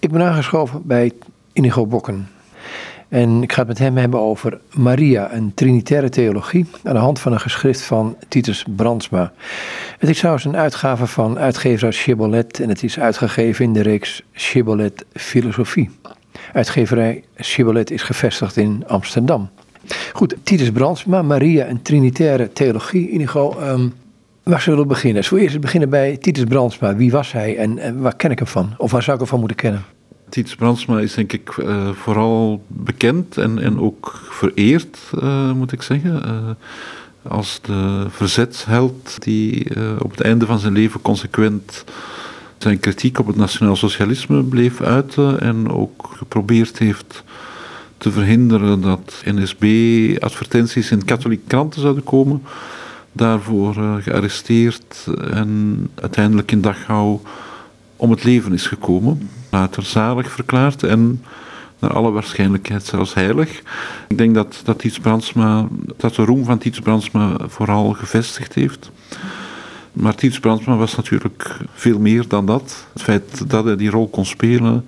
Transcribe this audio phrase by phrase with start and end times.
[0.00, 1.12] Ik ben aangeschoven bij
[1.52, 2.28] Inigo Bokken.
[3.08, 7.20] En ik ga het met hem hebben over Maria en Trinitaire Theologie aan de hand
[7.20, 9.32] van een geschrift van Titus Brandsma.
[9.98, 14.22] Het is trouwens een uitgave van uitgever Chibolet en het is uitgegeven in de reeks
[14.32, 15.90] Chibolet Filosofie.
[16.52, 19.48] Uitgeverij Chibolet is gevestigd in Amsterdam.
[20.12, 23.08] Goed, Titus Brandsma, Maria en Trinitaire Theologie.
[23.08, 23.94] Inigo, um,
[24.48, 25.24] waar zullen we beginnen?
[25.24, 26.96] Zullen eerst beginnen bij Titus Brandsma.
[26.96, 28.74] Wie was hij en, waar ken ik hem van?
[28.76, 29.84] Of waar zou ik hem van moeten kennen?
[30.28, 35.82] Titus Brandsma is denk ik uh, vooral bekend en, en ook vereerd, uh, moet ik
[35.82, 36.22] zeggen.
[36.26, 36.50] Uh,
[37.32, 39.66] als de verzetsheld die
[40.02, 41.84] op het einde van zijn leven consequent
[42.58, 47.22] zijn kritiek op het nationaal socialisme bleef uiten en ook geprobeerd heeft
[47.98, 52.42] te verhinderen dat NSB-advertenties in katholieke kranten zouden komen.
[53.18, 57.18] Daarvoor gearresteerd en uiteindelijk in Dachau
[57.96, 59.28] om het leven is gekomen.
[59.50, 61.22] Later zalig verklaard en
[61.78, 63.62] naar alle waarschijnlijkheid zelfs heilig.
[64.08, 64.84] Ik denk dat, dat,
[65.96, 68.90] dat de roem van Tiets Brandsma vooral gevestigd heeft.
[69.92, 72.86] Maar Tiets Brandsma was natuurlijk veel meer dan dat.
[72.92, 74.86] Het feit dat hij die rol kon spelen,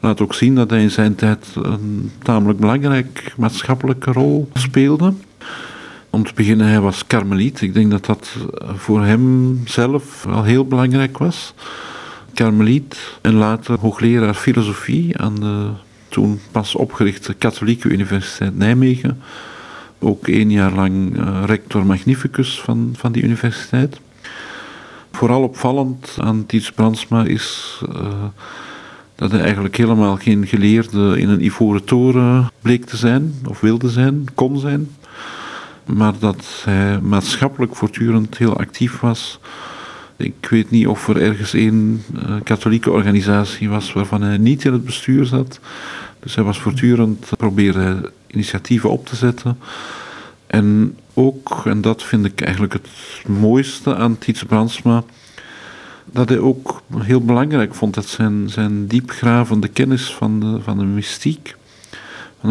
[0.00, 5.12] laat ook zien dat hij in zijn tijd een tamelijk belangrijk maatschappelijke rol speelde.
[6.14, 7.60] Om te beginnen, hij was karmeliet.
[7.60, 8.36] Ik denk dat dat
[8.76, 11.54] voor hem zelf wel heel belangrijk was
[12.34, 15.68] karmeliet en later hoogleraar filosofie aan de
[16.08, 19.20] toen pas opgerichte Katholieke Universiteit Nijmegen.
[19.98, 24.00] Ook één jaar lang uh, rector magnificus van, van die universiteit.
[25.12, 28.08] Vooral opvallend aan Tiets Brandsma is uh,
[29.14, 33.90] dat hij eigenlijk helemaal geen geleerde in een ivoren toren bleek te zijn, of wilde
[33.90, 34.88] zijn, kon zijn.
[35.84, 39.40] Maar dat hij maatschappelijk voortdurend heel actief was
[40.16, 44.72] ik weet niet of er ergens één uh, katholieke organisatie was waarvan hij niet in
[44.72, 45.60] het bestuur zat.
[46.20, 49.58] Dus hij was voortdurend proberen initiatieven op te zetten.
[50.46, 52.88] En ook, en dat vind ik eigenlijk het
[53.26, 55.04] mooiste aan Tiets Brandsma,
[56.04, 60.84] dat hij ook heel belangrijk vond dat zijn, zijn diepgravende kennis van de, van de
[60.84, 61.56] mystiek,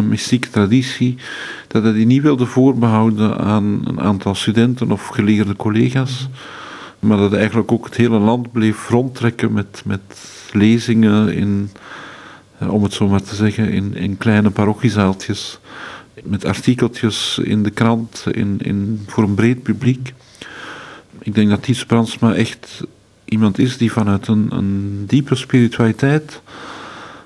[0.00, 1.16] de mystieke traditie,
[1.68, 6.28] dat hij die niet wilde voorbehouden aan een aantal studenten of geleerde collega's.
[6.98, 10.00] Maar dat eigenlijk ook het hele land bleef rondtrekken met, met
[10.52, 11.70] lezingen in,
[12.58, 15.58] eh, om het zo maar te zeggen, in, in kleine parochiezaaltjes.
[16.22, 20.14] Met artikeltjes in de krant, in, in, voor een breed publiek.
[21.18, 22.82] Ik denk dat Ties Brandsma echt
[23.24, 26.42] iemand is die vanuit een, een diepe spiritualiteit,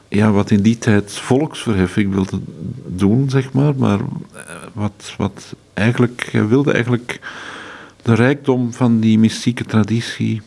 [0.09, 2.41] ja, wat in die tijd volksverheffing wilde
[2.87, 4.43] doen, zeg maar, maar eh,
[4.73, 7.21] wat, wat eigenlijk, hij wilde eigenlijk
[8.03, 10.43] de rijkdom van die mystieke traditie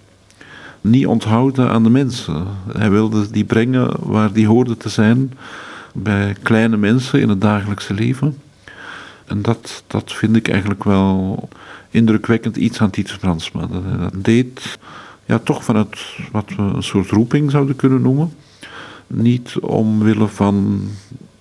[0.81, 2.47] niet onthouden aan de mensen.
[2.73, 5.33] Hij wilde die brengen waar die hoorde te zijn,
[5.93, 8.37] bij kleine mensen in het dagelijkse leven.
[9.25, 11.49] En dat, dat vind ik eigenlijk wel
[11.89, 13.67] indrukwekkend iets aan Titus Brandsma.
[13.67, 14.77] Dat hij dat deed,
[15.25, 18.33] ja, toch vanuit wat we een soort roeping zouden kunnen noemen.
[19.13, 20.81] Niet omwille van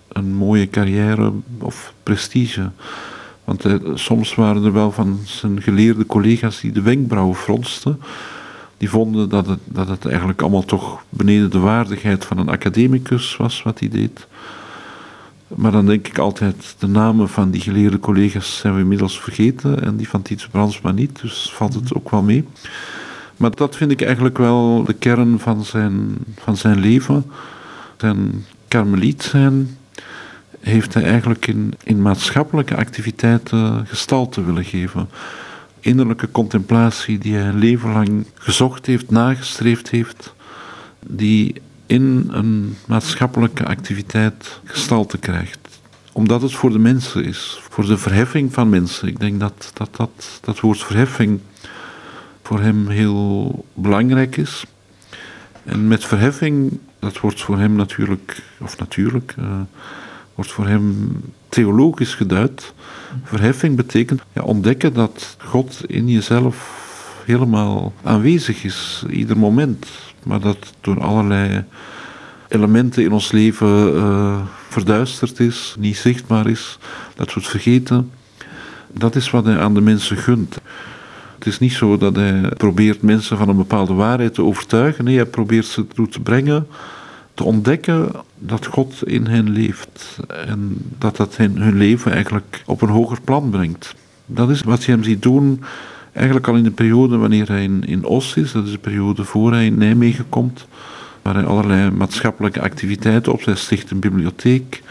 [0.08, 2.70] een mooie carrière of prestige.
[3.44, 8.00] Want eh, soms waren er wel van zijn geleerde collega's die de wenkbrauwen fronsten.
[8.76, 13.36] Die vonden dat het, dat het eigenlijk allemaal toch beneden de waardigheid van een academicus
[13.36, 14.26] was wat hij deed.
[15.54, 19.82] Maar dan denk ik altijd, de namen van die geleerde collega's zijn we inmiddels vergeten
[19.82, 22.44] en die van Tiets Brandsma niet, dus valt het ook wel mee.
[23.36, 27.24] Maar dat vind ik eigenlijk wel de kern van zijn, van zijn leven.
[28.00, 29.78] Zijn karmeliet zijn,
[30.60, 35.08] heeft hij eigenlijk in, in maatschappelijke activiteiten gestalte willen geven.
[35.80, 40.34] Innerlijke contemplatie die hij een leven lang gezocht heeft, nagestreefd heeft,
[41.06, 41.54] die
[41.86, 45.58] in een maatschappelijke activiteit gestalte krijgt.
[46.12, 49.08] Omdat het voor de mensen is, voor de verheffing van mensen.
[49.08, 51.40] Ik denk dat dat, dat, dat woord verheffing
[52.42, 54.64] voor hem heel belangrijk is.
[55.64, 59.44] En met verheffing, dat wordt voor hem natuurlijk, of natuurlijk, uh,
[60.34, 61.16] wordt voor hem
[61.48, 62.72] theologisch geduid.
[63.24, 66.78] Verheffing betekent ja, ontdekken dat God in jezelf
[67.24, 69.86] helemaal aanwezig is, ieder moment.
[70.22, 71.64] Maar dat door allerlei
[72.48, 76.78] elementen in ons leven uh, verduisterd is, niet zichtbaar is,
[77.14, 78.10] dat we het vergeten.
[78.92, 80.60] Dat is wat hij aan de mensen gunt.
[81.40, 85.04] Het is niet zo dat hij probeert mensen van een bepaalde waarheid te overtuigen.
[85.04, 86.66] Nee, hij probeert ze toe te brengen
[87.34, 92.88] te ontdekken dat God in hen leeft en dat dat hun leven eigenlijk op een
[92.88, 93.94] hoger plan brengt.
[94.26, 95.62] Dat is wat je hem ziet doen,
[96.12, 99.24] eigenlijk al in de periode wanneer hij in, in Os is, dat is de periode
[99.24, 100.66] voor hij in Nijmegen komt.
[101.22, 103.44] waar hij allerlei maatschappelijke activiteiten op.
[103.44, 104.82] Hij sticht een bibliotheek,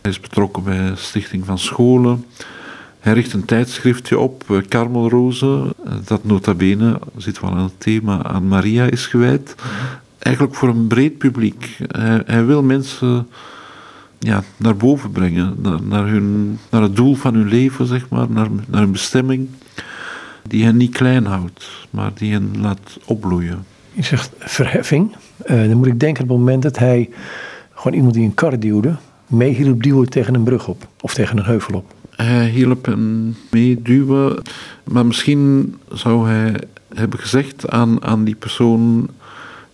[0.00, 2.24] hij is betrokken bij de stichting van scholen.
[3.06, 5.72] Hij richt een tijdschriftje op, uh, Karmelrozen,
[6.04, 9.54] dat nota bene, zit wel aan het thema, aan Maria is gewijd.
[10.18, 11.76] Eigenlijk voor een breed publiek.
[12.26, 13.28] Hij, wil mensen
[14.18, 18.48] ja, naar boven brengen, naar, hun, naar het doel van hun leven, zeg maar, naar,
[18.66, 19.48] naar hun bestemming,
[20.42, 23.64] die hen niet klein houdt, maar die hen laat opbloeien.
[23.92, 25.16] Je zegt verheffing.
[25.46, 27.10] Uh, dan moet ik denken aan het moment dat hij
[27.74, 31.38] gewoon iemand die een kar duwde, mee hielp duwen tegen een brug op of tegen
[31.38, 31.94] een heuvel op.
[32.16, 34.42] Hij hielp hem meeduwen,
[34.84, 36.60] maar misschien zou hij
[36.94, 39.08] hebben gezegd aan, aan die persoon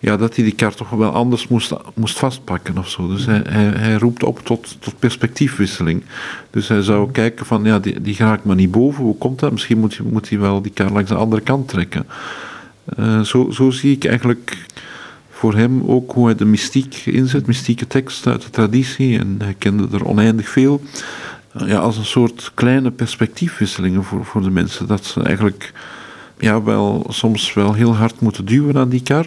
[0.02, 3.08] ja, dat hij die kaart toch wel anders moest, moest vastpakken of zo.
[3.08, 3.42] Dus hij,
[3.76, 6.02] hij, roept op tot, tot perspectiefwisseling.
[6.50, 9.52] Dus hij zou kijken van, ja, die, die raakt maar niet boven, hoe komt dat?
[9.52, 12.06] Misschien moet, moet hij wel die kaart langs de andere kant trekken.
[12.98, 14.66] Uh, zo, zo zie ik eigenlijk
[15.30, 19.54] voor hem ook hoe hij de mystiek inzet, mystieke teksten uit de traditie, en hij
[19.58, 20.82] kende er oneindig veel.
[21.58, 24.86] Ja, als een soort kleine perspectiefwisselingen voor, voor de mensen.
[24.86, 25.72] Dat ze eigenlijk
[26.38, 29.26] ja, wel, soms wel heel hard moeten duwen aan die kar.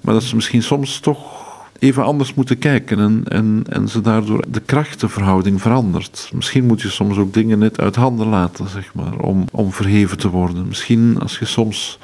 [0.00, 1.42] Maar dat ze misschien soms toch
[1.78, 6.30] even anders moeten kijken en, en, en ze daardoor de krachtenverhouding verandert.
[6.34, 10.18] Misschien moet je soms ook dingen net uit handen laten, zeg maar, om, om verheven
[10.18, 10.68] te worden.
[10.68, 11.98] Misschien als je soms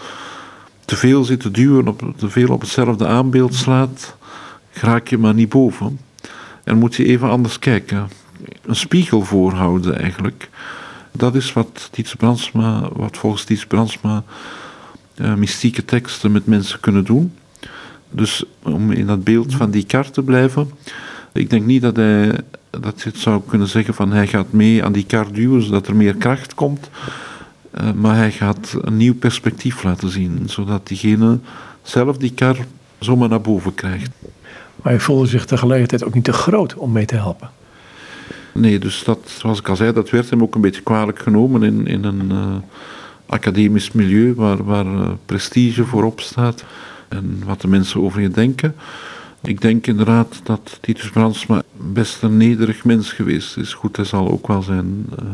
[0.85, 4.17] te veel zit te duwen, op, te veel op hetzelfde aanbeeld slaat,
[4.73, 5.99] raak je maar niet boven.
[6.65, 8.09] En moet je even anders kijken.
[8.67, 10.49] Een spiegel voorhouden eigenlijk.
[11.12, 14.25] Dat is wat Dietz Brandsma, wat volgens Dietz Brandsma
[15.17, 17.32] uh, mystieke teksten met mensen kunnen doen.
[18.11, 20.70] Dus om in dat beeld van die kar te blijven,
[21.32, 22.40] ik denk niet dat hij
[22.70, 25.96] dat het zou kunnen zeggen van hij gaat mee aan die kar duwen zodat er
[25.96, 26.91] meer kracht komt,
[27.81, 31.38] uh, maar hij gaat een nieuw perspectief laten zien, zodat diegene
[31.82, 32.56] zelf die kar
[32.99, 34.11] zomaar naar boven krijgt.
[34.82, 37.50] Maar hij voelde zich tegelijkertijd ook niet te groot om mee te helpen.
[38.60, 41.62] Nee, dus dat, zoals ik al zei, dat werd hem ook een beetje kwalijk genomen
[41.62, 42.56] in, in een uh,
[43.26, 46.64] academisch milieu waar, waar uh, prestige voorop staat
[47.08, 48.75] en wat de mensen over je denken.
[49.43, 53.75] Ik denk inderdaad dat Titus Brandsma best een nederig mens geweest is.
[53.75, 55.28] Goed, hij zal ook wel zijn, uh,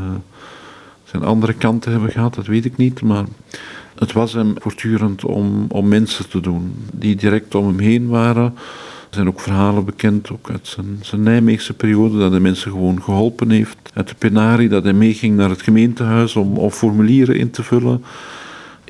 [1.04, 3.02] zijn andere kanten hebben gehad, dat weet ik niet.
[3.02, 3.24] Maar
[3.98, 8.54] het was hem voortdurend om, om mensen te doen die direct om hem heen waren.
[9.14, 13.02] Er zijn ook verhalen bekend, ook uit zijn, zijn Nijmeegse periode, dat hij mensen gewoon
[13.02, 13.76] geholpen heeft.
[13.94, 18.02] Uit de penarie, dat hij meeging naar het gemeentehuis om, om formulieren in te vullen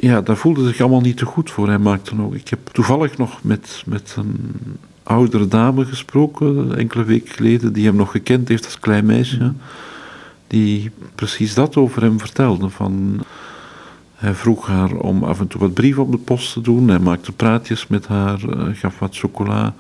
[0.05, 1.69] ja, daar voelde zich allemaal niet te goed voor.
[1.69, 2.35] Hij maakte ook.
[2.35, 4.55] Ik heb toevallig nog met, met een
[5.03, 9.53] oudere dame gesproken, enkele weken geleden, die hem nog gekend heeft als klein meisje.
[10.47, 12.69] Die precies dat over hem vertelde.
[12.69, 13.21] Van,
[14.15, 16.89] hij vroeg haar om af en toe wat brieven op de post te doen.
[16.89, 19.75] Hij maakte praatjes met haar, eh, gaf wat chocola.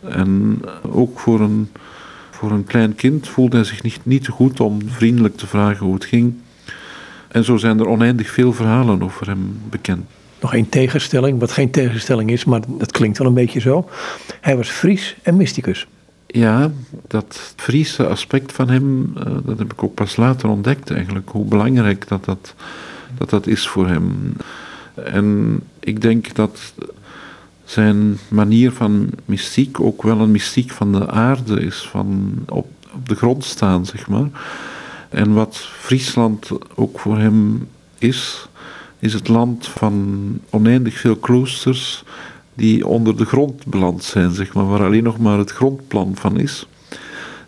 [0.00, 0.60] En
[0.90, 1.68] ook voor een,
[2.30, 5.94] voor een klein kind voelde hij zich niet, niet goed om vriendelijk te vragen hoe
[5.94, 6.34] het ging.
[7.28, 10.04] En zo zijn er oneindig veel verhalen over hem bekend.
[10.40, 13.88] Nog één tegenstelling, wat geen tegenstelling is, maar dat klinkt wel een beetje zo.
[14.40, 15.86] Hij was Fries en mysticus.
[16.26, 16.70] Ja,
[17.06, 21.28] dat Friese aspect van hem, eh, dat heb ik ook pas later ontdekt eigenlijk.
[21.28, 22.54] Hoe belangrijk dat dat,
[23.18, 24.32] dat, dat is voor hem.
[24.94, 26.72] En ik denk dat
[27.70, 33.08] zijn manier van mystiek ook wel een mystiek van de aarde is, van op, op
[33.08, 34.28] de grond staan, zeg maar.
[35.08, 38.48] En wat Friesland ook voor hem is,
[38.98, 42.04] is het land van oneindig veel kloosters
[42.54, 46.38] die onder de grond beland zijn, zeg maar, waar alleen nog maar het grondplan van
[46.38, 46.66] is.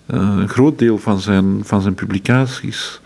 [0.07, 3.01] Uh, een groot deel van zijn, van zijn publicaties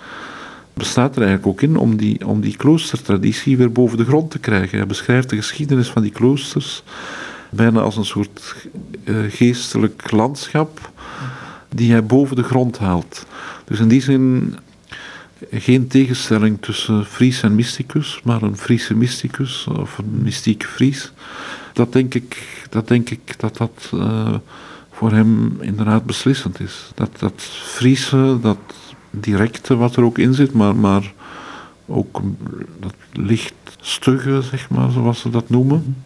[0.74, 4.38] bestaat er eigenlijk ook in om die, om die kloostertraditie weer boven de grond te
[4.38, 4.78] krijgen.
[4.78, 6.82] Hij beschrijft de geschiedenis van die kloosters
[7.50, 8.54] bijna als een soort
[9.04, 10.90] uh, geestelijk landschap
[11.68, 13.26] die hij boven de grond haalt.
[13.64, 14.56] Dus in die zin
[15.50, 21.12] geen tegenstelling tussen Fries en mysticus, maar een Friese mysticus of een mystieke Fries.
[21.72, 24.34] Dat denk ik dat dat, ik, dat, dat uh,
[24.90, 26.90] voor hem inderdaad beslissend is.
[26.94, 28.58] Dat, dat Friese, dat
[29.20, 31.12] directe wat er ook in zit, maar, maar
[31.86, 32.20] ook
[32.80, 35.96] dat licht stugge, zeg maar, zoals ze dat noemen.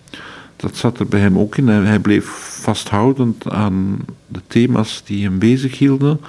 [0.57, 1.69] Dat zat er bij hem ook in.
[1.69, 2.27] Hij bleef
[2.62, 6.21] vasthoudend aan de thema's die hem bezighielden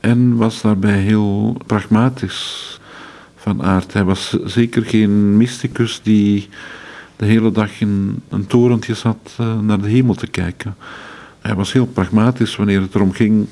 [0.00, 2.78] en was daarbij heel pragmatisch
[3.36, 3.92] van aard.
[3.92, 6.48] Hij was zeker geen mysticus die
[7.16, 10.76] de hele dag in een torentje zat uh, naar de hemel te kijken.
[11.40, 13.46] Hij was heel pragmatisch wanneer het erom ging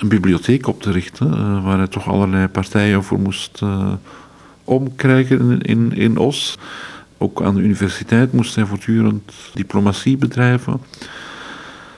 [0.00, 3.92] een bibliotheek op te richten, uh, waar hij toch allerlei partijen voor moest uh,
[4.64, 6.58] omkrijgen in, in, in Os.
[7.18, 10.80] Ook aan de universiteit moest hij voortdurend diplomatie bedrijven.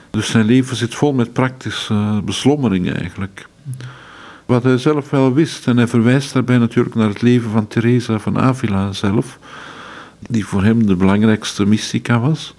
[0.09, 3.47] Dus zijn leven zit vol met praktische beslommeringen eigenlijk.
[4.45, 8.19] Wat hij zelf wel wist, en hij verwijst daarbij natuurlijk naar het leven van Teresa
[8.19, 9.39] van Avila zelf,
[10.19, 12.55] die voor hem de belangrijkste mystica was,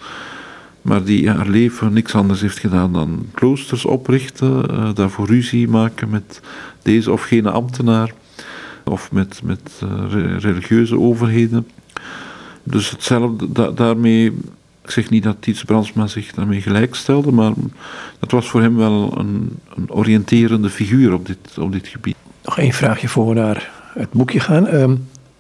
[0.84, 6.10] maar die haar leven niks anders heeft gedaan dan kloosters oprichten, uh, daarvoor ruzie maken
[6.10, 6.40] met
[6.82, 8.12] deze of gene ambtenaar,
[8.84, 11.68] of met, met uh, religieuze overheden.
[12.62, 14.32] Dus hetzelfde, daarmee
[14.84, 17.52] ik zeg niet dat Tiets Brandsma zich daarmee gelijkstelde, maar
[18.18, 22.16] dat was voor hem wel een, een oriënterende figuur op dit, op dit gebied.
[22.44, 24.66] Nog één vraagje voor we naar het boekje gaan.
[24.66, 24.94] Ehm,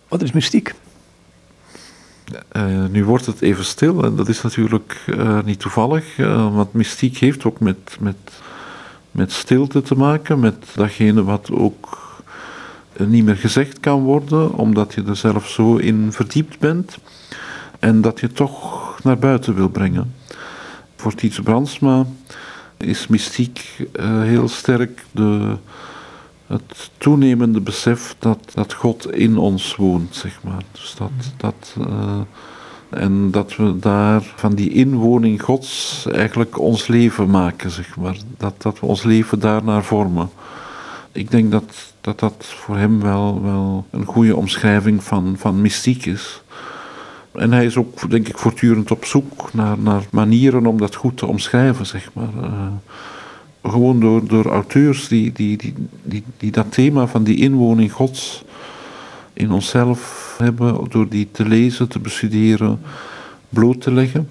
[0.08, 0.74] wat is mystiek?
[2.56, 6.72] Uh, nu wordt het even stil en dat is natuurlijk uh, niet toevallig, uh, want
[6.72, 8.16] mystiek heeft ook met, met,
[9.10, 12.02] met stilte te maken, met datgene wat ook
[12.98, 16.98] niet meer gezegd kan worden, omdat je er zelf zo in verdiept bent
[17.78, 20.14] en dat je toch naar buiten wil brengen.
[20.96, 22.06] Voor Tiets Brandsma
[22.76, 23.86] is mystiek
[24.22, 25.56] heel sterk de,
[26.46, 30.62] het toenemende besef dat, dat God in ons woont, zeg maar.
[30.72, 32.20] Dus dat, dat, uh,
[32.88, 38.16] en dat we daar van die inwoning Gods eigenlijk ons leven maken, zeg maar.
[38.38, 40.30] Dat, dat we ons leven daarnaar vormen.
[41.12, 46.06] Ik denk dat dat, dat voor hem wel, wel een goede omschrijving van, van mystiek
[46.06, 46.42] is.
[47.32, 51.16] En hij is ook, denk ik, voortdurend op zoek naar, naar manieren om dat goed
[51.16, 52.28] te omschrijven, zeg maar.
[52.42, 52.66] Uh,
[53.64, 55.56] gewoon door, door auteurs die, die,
[56.02, 58.44] die, die, dat thema van die inwoning Gods
[59.32, 62.80] in onszelf hebben, door die te lezen, te bestuderen,
[63.48, 64.28] bloot te leggen.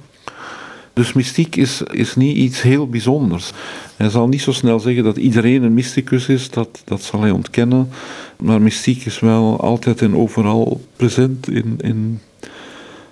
[0.94, 3.52] Dus mystiek is, is niet iets heel bijzonders.
[3.96, 7.32] Hij zal niet zo snel zeggen dat iedereen een mysticus is, dat, dat zal hij
[7.32, 7.90] ontkennen.
[8.38, 12.20] Maar mystiek is wel altijd en overal present in, in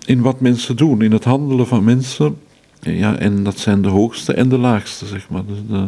[0.05, 2.37] in wat mensen doen, in het handelen van mensen.
[2.81, 5.45] Ja, en dat zijn de hoogste en de laagste, zeg maar.
[5.45, 5.88] Dus de,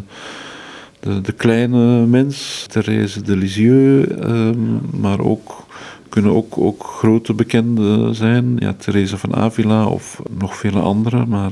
[0.99, 5.65] de, de kleine mens, Therese de Lisieux, um, maar ook
[6.09, 8.55] kunnen ook, ook grote bekenden zijn.
[8.57, 11.25] Ja, van Avila of nog vele andere.
[11.25, 11.51] Maar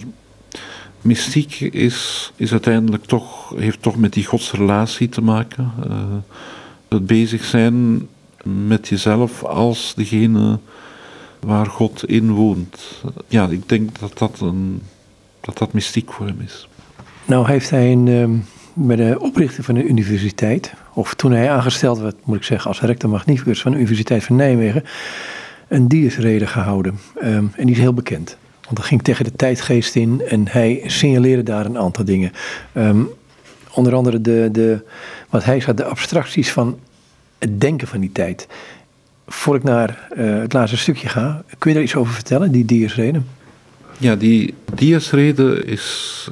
[1.01, 5.71] mystiek is, is uiteindelijk toch, heeft toch met die godsrelatie te maken.
[5.87, 5.95] Uh,
[6.87, 8.07] het bezig zijn
[8.43, 10.59] met jezelf als degene
[11.39, 13.01] waar God in woont.
[13.27, 14.81] Ja, ik denk dat dat, een,
[15.41, 16.67] dat, dat mystiek voor hem is.
[17.25, 22.15] Nou heeft hij een, bij de oprichting van de universiteit, of toen hij aangesteld werd,
[22.23, 24.83] moet ik zeggen, als rector magnificus van de Universiteit van Nijmegen,
[25.67, 26.99] een diesrede gehouden.
[27.23, 28.37] Um, en die is heel bekend.
[28.61, 32.31] Want dat ging tegen de tijdgeest in en hij signaleerde daar een aantal dingen.
[32.73, 33.09] Um,
[33.71, 34.83] onder andere de, de,
[35.29, 36.79] wat hij zag, de abstracties van
[37.37, 38.47] het denken van die tijd
[39.27, 42.65] voor ik naar uh, het laatste stukje ga, kun je daar iets over vertellen, die
[42.65, 43.21] Diersrede?
[44.01, 46.27] Ja, die Diersrede is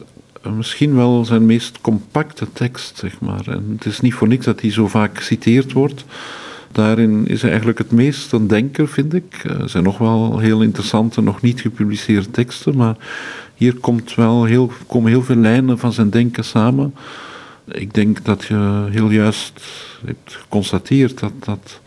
[0.55, 3.47] misschien wel zijn meest compacte tekst, zeg maar.
[3.47, 6.05] En het is niet voor niks dat hij zo vaak geciteerd wordt.
[6.71, 9.43] Daarin is hij eigenlijk het meest een denker, vind ik.
[9.43, 12.95] Er zijn nog wel heel interessante, nog niet gepubliceerde teksten, maar
[13.55, 16.95] hier komt wel heel, komen heel veel lijnen van zijn denken samen.
[17.71, 19.61] Ik denk dat je heel juist
[20.05, 21.79] hebt geconstateerd dat, dat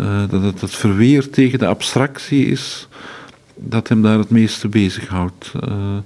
[0.00, 2.88] uh, dat het verweer tegen de abstractie is
[3.56, 5.52] dat hem daar het meeste bezighoudt.
[5.68, 5.96] Uh,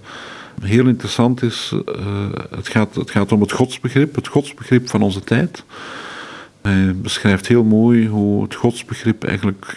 [0.61, 5.21] heel interessant is, uh, het, gaat, het gaat om het godsbegrip, het godsbegrip van onze
[5.21, 5.64] tijd.
[6.62, 9.76] Hij beschrijft heel mooi hoe het godsbegrip eigenlijk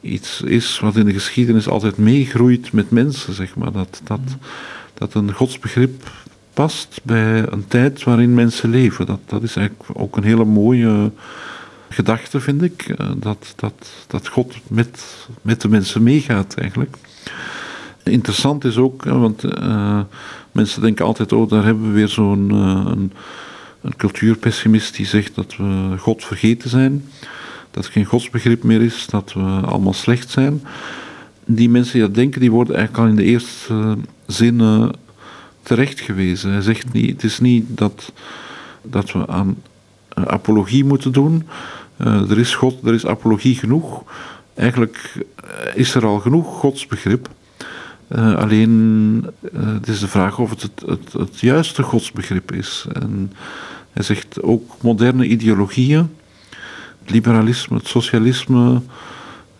[0.00, 3.72] iets is wat in de geschiedenis altijd meegroeit met mensen, zeg maar.
[3.72, 4.20] Dat, dat,
[4.94, 6.10] dat een godsbegrip
[6.54, 9.06] past bij een tijd waarin mensen leven.
[9.06, 11.10] Dat, dat is eigenlijk ook een hele mooie
[11.90, 12.82] gedachte, vind ik.
[12.82, 16.96] Eh, dat, dat, dat God met, met de mensen meegaat eigenlijk.
[18.02, 20.00] Interessant is ook, want uh,
[20.52, 23.12] mensen denken altijd, oh daar hebben we weer zo'n uh, een,
[23.80, 27.04] een cultuurpessimist die zegt dat we God vergeten zijn.
[27.70, 30.62] Dat er geen godsbegrip meer is, dat we allemaal slecht zijn.
[31.44, 34.92] Die mensen die dat denken, die worden eigenlijk al in de eerste zinnen
[35.62, 36.52] terecht gewezen.
[36.52, 38.12] Hij zegt niet, het is niet dat,
[38.82, 39.56] dat we aan
[40.14, 41.46] apologie moeten doen,
[42.04, 44.02] er is God, er is apologie genoeg.
[44.54, 47.28] Eigenlijk eh, is er al genoeg godsbegrip.
[48.16, 52.86] Uh, alleen het is de vraag of het het, het het, juiste godsbegrip is.
[52.92, 53.32] En
[53.92, 56.10] hij zegt ook moderne ideologieën,
[57.00, 58.80] het liberalisme, het socialisme,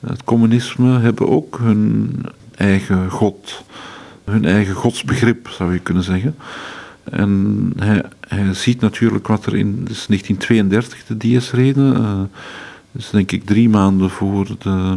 [0.07, 2.15] het communisme hebben ook hun
[2.57, 3.65] eigen God,
[4.25, 6.37] hun eigen godsbegrip zou je kunnen zeggen.
[7.05, 8.03] En hij,
[8.35, 12.21] hij ziet natuurlijk wat er in dus 1932 de Diesrede, uh,
[12.93, 14.97] dus denk ik drie maanden voor de,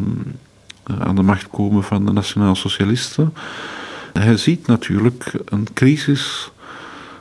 [0.91, 3.33] uh, aan de macht komen van de Nationaal Socialisten.
[4.13, 6.51] Hij ziet natuurlijk een crisis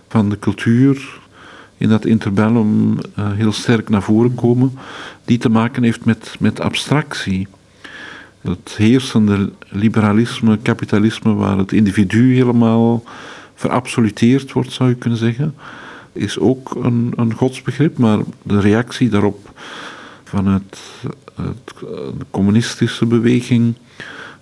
[0.09, 1.21] van de cultuur
[1.76, 4.78] in dat interbellum uh, heel sterk naar voren komen,
[5.25, 7.49] die te maken heeft met, met abstractie.
[8.40, 13.04] Het heersende liberalisme, kapitalisme, waar het individu helemaal
[13.54, 15.54] verabsoluteerd wordt, zou je kunnen zeggen,
[16.12, 19.50] is ook een, een godsbegrip, maar de reactie daarop
[20.25, 20.81] vanuit
[21.35, 21.75] het,
[22.19, 23.75] de communistische beweging,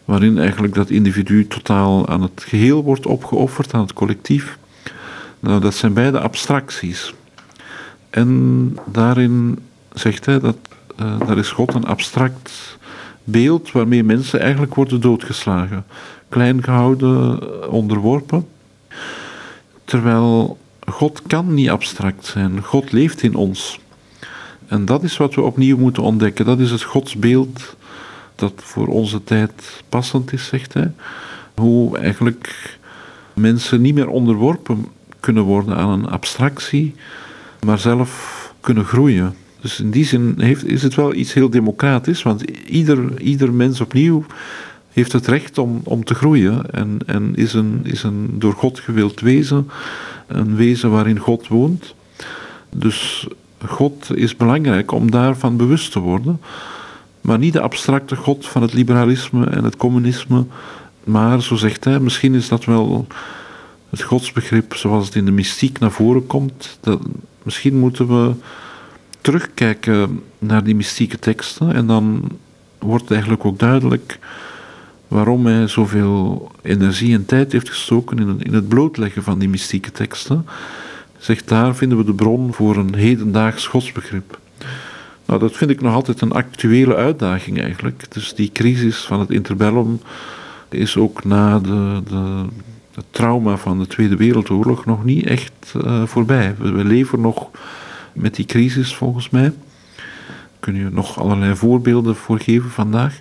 [0.04, 4.58] waarin eigenlijk dat individu totaal aan het geheel wordt opgeofferd, aan het collectief.
[5.40, 7.14] Nou, dat zijn beide abstracties.
[8.10, 9.58] En daarin
[9.92, 10.56] zegt hij dat
[11.00, 12.78] uh, daar is God een abstract
[13.24, 15.84] beeld waarmee mensen eigenlijk worden doodgeslagen,
[16.28, 18.46] klein gehouden, onderworpen.
[19.84, 20.58] Terwijl
[20.90, 22.62] God kan niet abstract zijn.
[22.62, 23.80] God leeft in ons.
[24.66, 26.44] En dat is wat we opnieuw moeten ontdekken.
[26.44, 27.76] Dat is het godsbeeld
[28.34, 30.92] dat voor onze tijd passend is, zegt hij.
[31.54, 32.78] Hoe eigenlijk
[33.34, 34.86] mensen niet meer onderworpen
[35.20, 36.94] kunnen worden aan een abstractie,
[37.64, 39.34] maar zelf kunnen groeien.
[39.60, 43.80] Dus in die zin heeft, is het wel iets heel democratisch, want ieder, ieder mens
[43.80, 44.24] opnieuw
[44.92, 48.80] heeft het recht om, om te groeien en, en is, een, is een door God
[48.80, 49.70] gewild wezen,
[50.30, 51.94] een wezen waarin God woont.
[52.70, 53.26] Dus
[53.66, 56.40] God is belangrijk om daarvan bewust te worden,
[57.20, 60.44] maar niet de abstracte God van het liberalisme en het communisme,
[61.04, 63.06] maar zo zegt hij, misschien is dat wel
[63.90, 66.78] het godsbegrip zoals het in de mystiek naar voren komt.
[67.42, 68.32] Misschien moeten we
[69.20, 72.22] terugkijken naar die mystieke teksten en dan
[72.78, 74.18] wordt eigenlijk ook duidelijk
[75.10, 80.46] waarom hij zoveel energie en tijd heeft gestoken in, het blootleggen van die mystieke teksten.
[81.18, 84.38] Zegt daar vinden we de bron voor een hedendaags godsbegrip.
[85.26, 88.04] Nou, dat vind ik nog altijd een actuele uitdaging eigenlijk.
[88.12, 90.00] Dus die crisis van het interbellum
[90.68, 92.44] is ook na de, de,
[92.94, 96.54] het trauma van de Tweede Wereldoorlog nog niet echt uh, voorbij.
[96.58, 97.50] We, we leven nog
[98.12, 99.52] met die crisis volgens mij.
[99.96, 103.20] Daar kun je nog allerlei voorbeelden voor geven vandaag.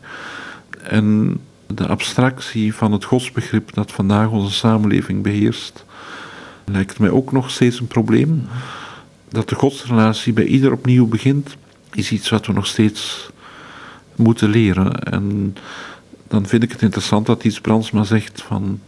[0.82, 1.38] En
[1.74, 5.86] de abstractie van het godsbegrip dat vandaag onze samenleving beheerst,
[6.66, 8.48] lijkt mij ook nog steeds een probleem.
[9.30, 11.56] Dat de godsrelatie bij ieder opnieuw begint,
[11.94, 13.30] is iets wat we nog steeds
[14.16, 15.04] moeten leren.
[15.04, 15.56] En
[16.28, 18.80] dan vind ik het interessant dat iets Brandsma zegt van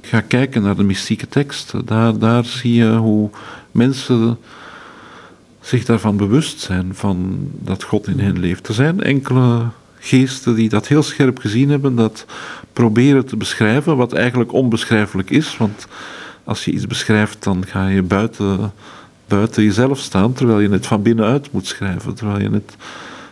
[0.00, 1.84] ga kijken naar de mystieke teksten.
[1.84, 3.30] Daar, daar zie je hoe
[3.70, 4.38] mensen
[5.60, 8.68] zich daarvan bewust zijn, van dat God in hen leeft.
[8.68, 9.66] Er zijn enkele
[10.04, 12.26] geesten die dat heel scherp gezien hebben, dat
[12.72, 15.56] proberen te beschrijven wat eigenlijk onbeschrijfelijk is.
[15.56, 15.86] Want
[16.44, 18.72] als je iets beschrijft, dan ga je buiten,
[19.28, 22.76] buiten jezelf staan, terwijl je het van binnenuit moet schrijven, terwijl je het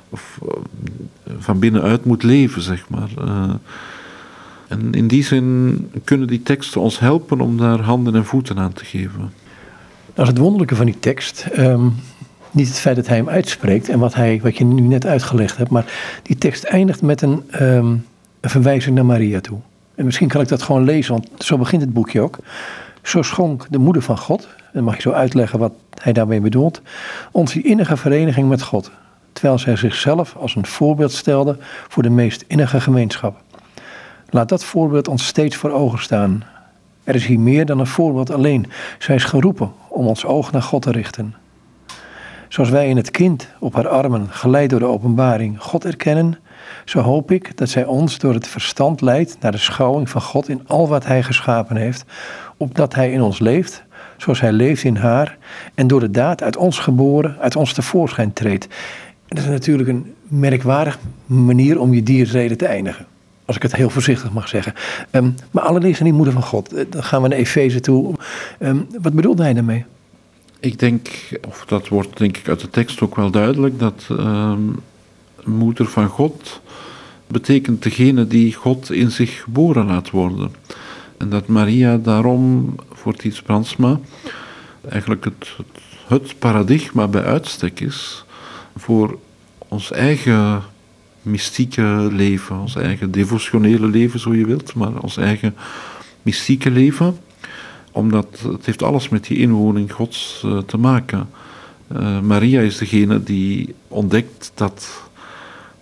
[0.08, 3.08] of, eh, van binnenuit moet leven, zeg maar.
[3.18, 3.54] Uh,
[4.68, 8.72] en in die zin kunnen die teksten ons helpen om daar handen en voeten aan
[8.72, 9.32] te geven.
[10.14, 11.46] Dat is het wonderlijke van die tekst.
[11.58, 11.94] Um,
[12.52, 15.56] niet het feit dat hij hem uitspreekt en wat, hij, wat je nu net uitgelegd
[15.56, 15.84] hebt, maar
[16.22, 18.06] die tekst eindigt met een, um,
[18.40, 19.58] een verwijzing naar Maria toe.
[19.94, 22.38] En misschien kan ik dat gewoon lezen, want zo begint het boekje ook.
[23.02, 26.80] Zo schonk de moeder van God, en mag je zo uitleggen wat hij daarmee bedoelt,
[27.30, 28.90] ons die innige vereniging met God,
[29.32, 33.40] terwijl zij zichzelf als een voorbeeld stelde voor de meest innige gemeenschap.
[34.30, 36.44] Laat dat voorbeeld ons steeds voor ogen staan.
[37.04, 38.66] Er is hier meer dan een voorbeeld alleen.
[38.98, 41.34] Zij is geroepen om ons oog naar God te richten.
[42.52, 46.38] Zoals wij in het kind op haar armen, geleid door de openbaring, God erkennen,
[46.84, 50.48] zo hoop ik dat zij ons door het verstand leidt naar de schouwing van God
[50.48, 52.04] in al wat Hij geschapen heeft,
[52.56, 53.82] opdat Hij in ons leeft,
[54.16, 55.38] zoals Hij leeft in haar,
[55.74, 58.68] en door de daad uit ons geboren, uit ons tevoorschijn treedt.
[59.28, 63.06] Dat is natuurlijk een merkwaardig manier om je diersreden te eindigen.
[63.44, 64.74] Als ik het heel voorzichtig mag zeggen.
[65.10, 66.72] Um, maar allereerst aan die moeder van God.
[66.72, 68.14] Eh, dan gaan we naar Efeze toe.
[68.58, 69.84] Um, wat bedoelde hij daarmee?
[70.62, 71.08] Ik denk,
[71.48, 74.52] of dat wordt denk ik uit de tekst ook wel duidelijk, dat uh,
[75.44, 76.60] moeder van God
[77.26, 80.54] betekent degene die God in zich geboren laat worden.
[81.16, 84.00] En dat Maria daarom voor Tiets Brandsma
[84.88, 88.24] eigenlijk het, het, het paradigma bij uitstek is
[88.76, 89.18] voor
[89.58, 90.62] ons eigen
[91.22, 95.54] mystieke leven, ons eigen devotionele leven, zo je wilt, maar ons eigen
[96.22, 97.16] mystieke leven
[97.92, 101.28] omdat het heeft alles met die inwoning Gods uh, te maken.
[101.92, 105.02] Uh, Maria is degene die ontdekt dat,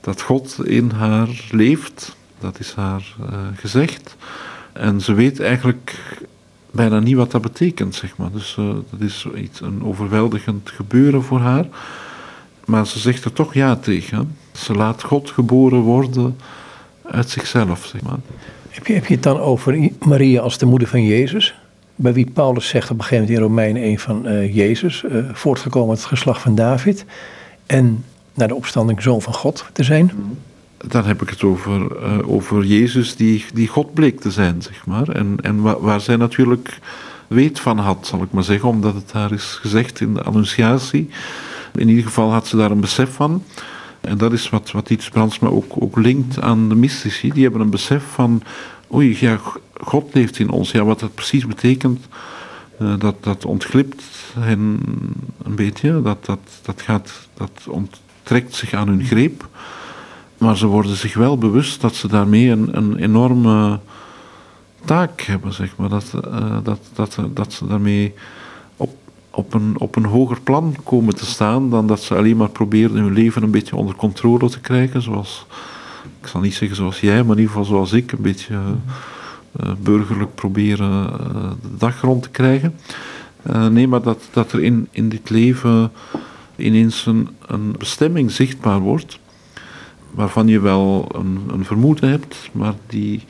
[0.00, 2.16] dat God in haar leeft.
[2.38, 4.16] Dat is haar uh, gezegd.
[4.72, 5.98] En ze weet eigenlijk
[6.70, 8.30] bijna niet wat dat betekent, zeg maar.
[8.32, 8.54] Dus
[8.90, 11.66] dat is iets, een overweldigend gebeuren voor haar.
[12.64, 14.36] Maar ze zegt er toch ja tegen.
[14.52, 16.36] Ze laat God geboren worden
[17.02, 18.18] uit zichzelf, zeg maar.
[18.68, 21.59] Heb je, heb je het dan over Maria als de moeder van Jezus?
[22.00, 25.24] Bij wie Paulus zegt op een gegeven moment in Romeinen 1 van uh, Jezus, uh,
[25.32, 27.04] voortgekomen uit het geslacht van David
[27.66, 30.12] en naar de opstanding zoon van God te zijn.
[30.86, 34.86] Dan heb ik het over, uh, over Jezus die, die God bleek te zijn, zeg
[34.86, 35.08] maar.
[35.08, 36.78] En, en waar, waar zij natuurlijk
[37.26, 41.10] weet van had, zal ik maar zeggen, omdat het daar is gezegd in de annunciatie.
[41.74, 43.42] In ieder geval had ze daar een besef van.
[44.00, 47.32] En dat is wat, wat iets Brandsma ook, ook linkt aan de mystici.
[47.32, 48.42] Die hebben een besef van,
[48.94, 49.38] oei, ja,
[49.74, 50.70] God leeft in ons.
[50.70, 52.06] Ja, wat dat precies betekent,
[52.82, 54.02] uh, dat, dat ontglipt
[54.38, 54.80] hen
[55.42, 56.02] een beetje.
[56.02, 59.48] Dat, dat, dat, gaat, dat onttrekt zich aan hun greep.
[60.38, 63.78] Maar ze worden zich wel bewust dat ze daarmee een, een enorme
[64.84, 65.88] taak hebben, zeg maar.
[65.88, 68.14] Dat, uh, dat, dat, dat ze daarmee
[68.76, 68.94] op,
[69.30, 72.96] op, een, op een hoger plan komen te staan dan dat ze alleen maar proberen
[72.96, 75.02] hun leven een beetje onder controle te krijgen.
[75.02, 75.46] Zoals,
[76.20, 79.72] ik zal niet zeggen zoals jij, maar in ieder geval zoals ik, een beetje uh,
[79.82, 82.74] burgerlijk proberen uh, de dag rond te krijgen.
[83.70, 85.92] nee, maar dat, dat er in, in dit leven
[86.56, 89.18] ineens een, een bestemming zichtbaar wordt,
[90.10, 93.24] waarvan je wel een, een vermoeden hebt, maar die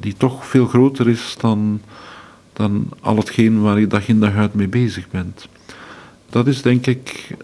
[0.00, 1.80] die toch veel groter is dan,
[2.52, 5.48] dan al hetgeen waar je dag in dag uit mee bezig bent.
[6.30, 7.36] Dat is denk ik,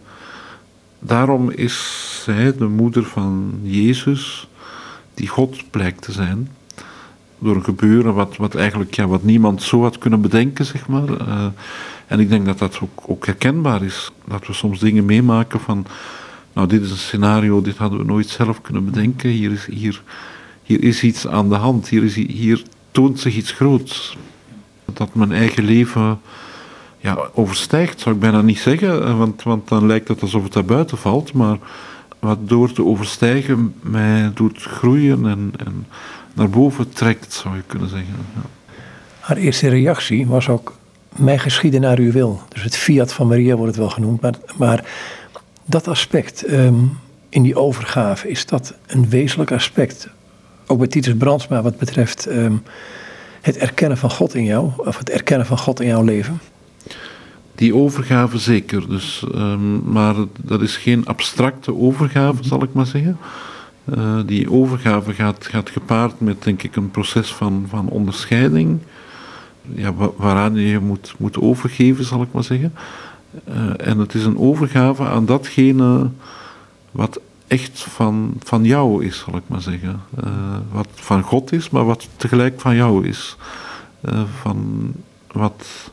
[0.99, 4.49] daarom is zij de moeder van Jezus,
[5.17, 6.51] die God blijkt te zijn.
[7.39, 11.11] Door een gebeuren wat, wat eigenlijk ja, wat niemand zo had kunnen bedenken, zeg maar.
[11.11, 11.47] Uh,
[12.07, 14.11] en ik denk dat dat ook, ook herkenbaar is.
[14.25, 15.87] Dat we soms dingen meemaken van,
[16.53, 19.31] nou dit is een scenario, dit hadden we nooit zelf kunnen bedenken.
[19.31, 20.03] Hier is, hier,
[20.63, 24.17] hier is iets aan de hand, hier, is, hier toont zich iets groots.
[24.93, 26.21] Dat mijn eigen leven
[26.99, 30.53] ja, overstijgt, zou ik bijna niet zeggen, eh, want, want dan lijkt het alsof het
[30.53, 31.59] daar buiten valt, maar
[32.27, 35.87] wat door te overstijgen mij doet groeien en, en
[36.35, 38.15] naar boven trekt, zou je kunnen zeggen.
[38.35, 38.41] Ja.
[39.21, 40.75] Haar eerste reactie was ook,
[41.17, 42.43] mij geschieden naar uw wil.
[42.49, 44.85] Dus het fiat van Maria wordt het wel genoemd, maar, maar
[45.65, 50.09] dat aspect um, in die overgave, is dat een wezenlijk aspect
[50.67, 52.63] ook bij Titus Brandsma wat betreft um,
[53.41, 56.41] het erkennen van God in jou, of het erkennen van God in jouw leven?
[57.57, 63.19] Die overgave zeker, dus, um, maar dat is geen abstracte overgave, zal ik maar zeggen.
[63.97, 68.79] Uh, die overgave gaat, gaat gepaard met, denk ik, een proces van, van onderscheiding,
[69.75, 72.75] ja, waaraan je je moet, moet overgeven, zal ik maar zeggen.
[73.49, 76.11] Uh, en het is een overgave aan datgene
[76.91, 80.01] wat echt van, van jou is, zal ik maar zeggen.
[80.25, 80.31] Uh,
[80.73, 83.37] wat van God is, maar wat tegelijk van jou is.
[84.41, 84.93] Van
[85.33, 85.91] wat,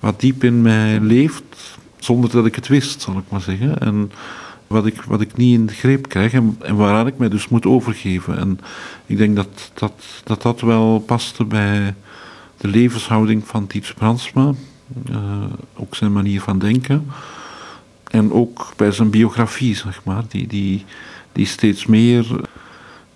[0.00, 3.78] wat diep in mij leeft, zonder dat ik het wist, zal ik maar zeggen.
[3.78, 4.12] En
[4.66, 7.48] wat ik, wat ik niet in de greep krijg en, en waaraan ik mij dus
[7.48, 8.38] moet overgeven.
[8.38, 8.60] En
[9.06, 9.92] ik denk dat dat,
[10.24, 11.94] dat, dat wel paste bij
[12.56, 14.52] de levenshouding van Tiets Bransma.
[15.10, 15.16] Uh,
[15.74, 17.06] ook zijn manier van denken.
[18.10, 20.84] En ook bij zijn biografie, zeg maar, die, die,
[21.32, 22.26] die steeds meer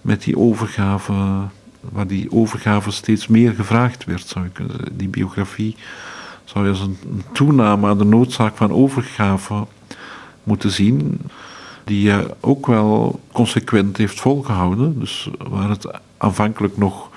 [0.00, 1.12] met die overgave,
[1.80, 4.60] waar die overgave steeds meer gevraagd werd, zou ik
[4.92, 5.76] Die biografie
[6.54, 9.66] zou je als een, toename aan de noodzaak van overgave
[10.42, 11.20] moeten zien,
[11.84, 14.98] die je ook wel consequent heeft volgehouden.
[14.98, 15.86] Dus waar het
[16.16, 17.10] aanvankelijk nog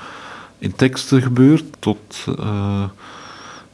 [0.58, 2.84] in teksten gebeurt, tot uh,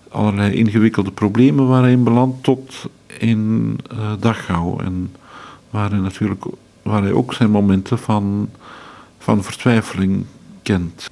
[0.09, 2.85] allerlei ingewikkelde problemen waarin belandt, tot
[3.17, 3.77] in
[4.19, 4.79] uh.
[4.83, 5.15] En
[5.69, 6.45] waar hij natuurlijk
[6.81, 8.49] waar hij ook zijn momenten van,
[9.17, 10.25] van vertwijfeling
[10.61, 11.09] kent.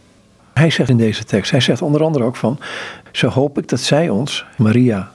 [0.53, 2.59] Hij zegt in deze tekst, hij zegt onder andere ook van,
[3.11, 5.11] zo hoop ik dat zij ons, Maria,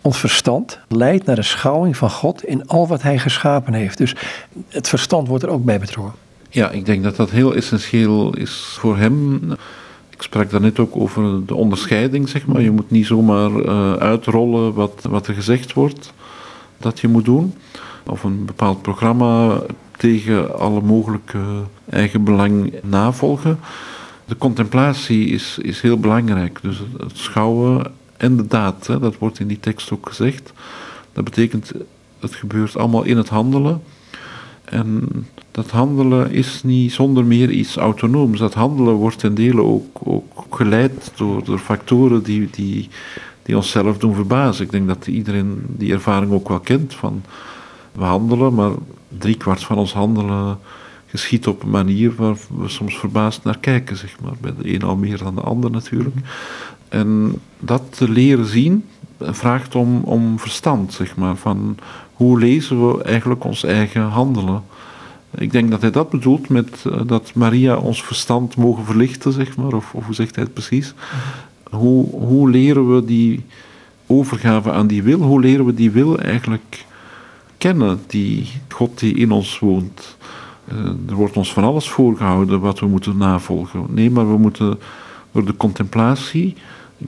[0.00, 3.98] ons verstand leidt naar de schouwing van God in al wat hij geschapen heeft.
[3.98, 4.14] Dus
[4.68, 6.14] het verstand wordt er ook bij betrokken.
[6.50, 9.40] Ja, ik denk dat dat heel essentieel is voor hem.
[10.10, 12.60] Ik sprak daarnet ook over de onderscheiding, zeg maar.
[12.60, 16.12] Je moet niet zomaar uh, uitrollen wat, wat er gezegd wordt
[16.76, 17.54] dat je moet doen.
[18.06, 19.60] Of een bepaald programma
[19.96, 21.38] tegen alle mogelijke
[21.90, 23.58] eigen belang navolgen.
[24.26, 26.58] De contemplatie is, is heel belangrijk.
[26.62, 30.52] Dus het schouwen en de daad, hè, dat wordt in die tekst ook gezegd.
[31.12, 31.72] Dat betekent,
[32.20, 33.82] het gebeurt allemaal in het handelen.
[34.64, 35.08] En
[35.50, 38.38] dat handelen is niet zonder meer iets autonooms.
[38.38, 42.88] Dat handelen wordt ten dele ook, ook geleid door, door factoren die, die,
[43.42, 44.64] die onszelf doen verbazen.
[44.64, 47.22] Ik denk dat iedereen die ervaring ook wel kent van
[47.92, 48.72] we handelen, maar
[49.18, 50.58] driekwart van ons handelen
[51.18, 54.32] geschiet op een manier waar we soms verbaasd naar kijken, zeg maar.
[54.40, 56.16] Bij de een al meer dan de ander natuurlijk.
[56.88, 58.84] En dat te leren zien
[59.18, 61.36] vraagt om, om verstand, zeg maar.
[61.36, 61.76] Van
[62.12, 64.62] hoe lezen we eigenlijk ons eigen handelen?
[65.38, 69.56] Ik denk dat hij dat bedoelt met uh, dat Maria ons verstand mogen verlichten, zeg
[69.56, 69.72] maar.
[69.72, 70.94] Of, of, hoe zegt hij het precies?
[71.74, 73.44] hoe, hoe leren we die
[74.06, 76.84] overgave aan die wil, hoe leren we die wil eigenlijk
[77.58, 80.16] kennen, die God die in ons woont.
[80.72, 83.86] Uh, er wordt ons van alles voorgehouden wat we moeten navolgen.
[83.88, 84.78] Nee, maar we moeten
[85.32, 86.56] door de contemplatie.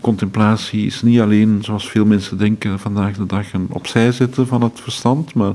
[0.00, 4.62] Contemplatie is niet alleen, zoals veel mensen denken vandaag de dag, een opzij zetten van
[4.62, 5.52] het verstand, maar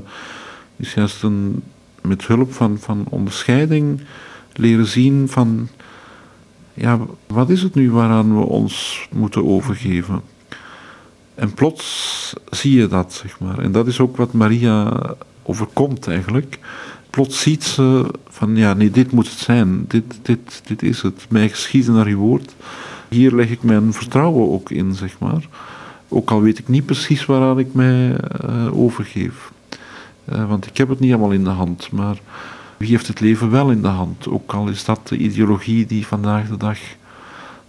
[0.76, 1.62] is juist een,
[2.02, 4.00] met hulp van, van onderscheiding
[4.52, 5.68] leren zien van,
[6.74, 10.20] ja, wat is het nu waaraan we ons moeten overgeven?
[11.34, 13.58] En plots zie je dat, zeg maar.
[13.58, 15.00] En dat is ook wat Maria
[15.42, 16.58] overkomt eigenlijk.
[17.12, 19.84] Plots ziet ze van, ja, nee, dit moet het zijn.
[19.88, 21.26] Dit, dit, dit is het.
[21.28, 22.54] Mij geschieden naar uw woord.
[23.08, 25.48] Hier leg ik mijn vertrouwen ook in, zeg maar.
[26.08, 29.52] Ook al weet ik niet precies waaraan ik mij uh, overgeef.
[30.32, 31.90] Uh, want ik heb het niet allemaal in de hand.
[31.90, 32.16] Maar
[32.76, 34.28] wie heeft het leven wel in de hand?
[34.28, 36.78] Ook al is dat de ideologie die vandaag de dag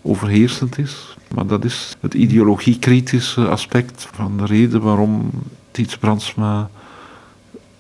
[0.01, 1.15] overheersend is.
[1.35, 5.29] Maar dat is het ideologie-kritische aspect van de reden waarom
[5.71, 6.69] Tiets Brandsma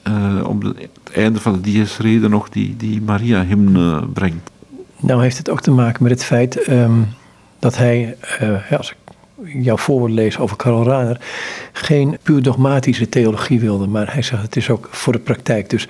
[0.07, 4.51] uh, op het einde van de Dies-reden nog die, die Maria-hymne brengt.
[4.99, 7.07] Nou heeft het ook te maken met het feit um,
[7.59, 8.97] dat hij, uh, als ik
[9.63, 11.21] jouw voorwoord lees over Karl Rahner,
[11.71, 13.87] geen puur dogmatische theologie wilde.
[13.87, 15.69] Maar hij zegt het is ook voor de praktijk.
[15.69, 15.87] Dus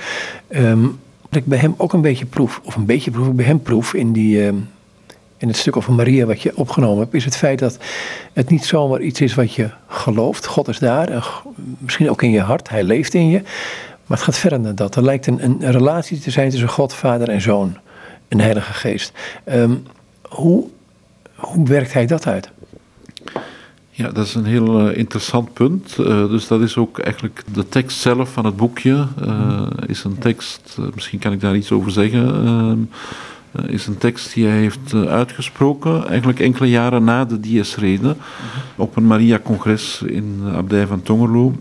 [0.50, 1.00] um,
[1.30, 3.94] ik bij hem ook een beetje proef, of een beetje proef, ik bij hem proef
[3.94, 4.46] in die...
[4.46, 4.68] Um,
[5.38, 7.78] in het stuk over Maria wat je opgenomen hebt, is het feit dat
[8.34, 10.46] het niet zomaar iets is wat je gelooft.
[10.46, 11.24] God is daar, en
[11.78, 13.42] misschien ook in je hart, hij leeft in je.
[14.14, 14.96] Maar het gaat verder dan dat.
[14.96, 17.78] Er lijkt een, een relatie te zijn tussen God, Vader en Zoon,
[18.28, 19.14] een Heilige Geest.
[19.46, 19.84] Um,
[20.30, 20.68] hoe,
[21.36, 22.52] hoe werkt hij dat uit?
[23.90, 25.96] Ja, dat is een heel uh, interessant punt.
[26.00, 29.08] Uh, dus dat is ook eigenlijk de tekst zelf van het boekje.
[29.26, 32.80] Uh, is een tekst, misschien kan ik daar iets over zeggen ehm,
[33.66, 38.16] uh, is een tekst die hij heeft uitgesproken, eigenlijk enkele jaren na de Dies-rede, -hmm.
[38.76, 41.56] op een Maria-congres in de abdij van Tongerlo.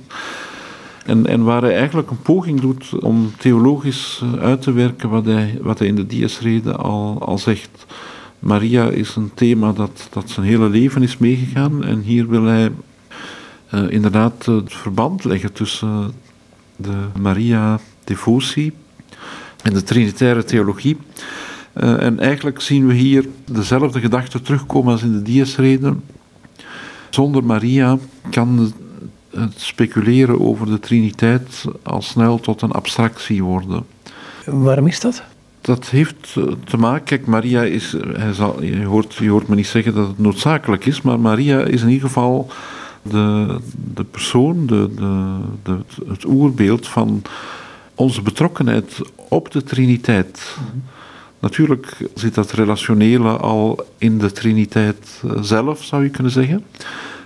[1.06, 5.24] En, en waar hij eigenlijk een poging doet om theologisch uh, uit te werken wat
[5.24, 7.86] hij, wat hij in de Dies-rede al, al zegt.
[8.38, 12.72] Maria is een thema dat, dat zijn hele leven is meegegaan en hier wil hij
[13.88, 16.12] inderdaad het verband leggen tussen
[16.76, 18.72] de Maria-devotie
[19.62, 20.96] en de Trinitaire theologie.
[21.82, 26.02] Uh, en eigenlijk zien we hier dezelfde gedachte terugkomen als in de Dies-reden.
[27.10, 27.98] Zonder Maria
[28.30, 28.72] kan
[29.34, 33.84] het speculeren over de Triniteit al snel tot een abstractie worden.
[34.44, 35.22] Waarom is dat?
[35.60, 39.54] Dat heeft eh, te maken, kijk, Maria is, hij zal, je, hoort, je hoort me
[39.54, 42.50] niet zeggen dat het noodzakelijk is, maar Maria is in ieder geval
[43.02, 43.58] de,
[43.94, 47.22] de persoon, de, de, de het oerbeeld van
[47.94, 50.56] onze betrokkenheid op de Triniteit.
[50.58, 50.82] Mm -hmm.
[51.42, 56.64] Natuurlijk zit dat relationele al in de Triniteit eh, zelf, zou je kunnen zeggen.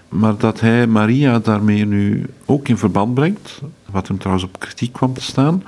[0.09, 4.93] Maar dat hij Maria daarmee nu ook in verband brengt, wat hem trouwens op kritiek
[4.93, 5.63] kwam te staan,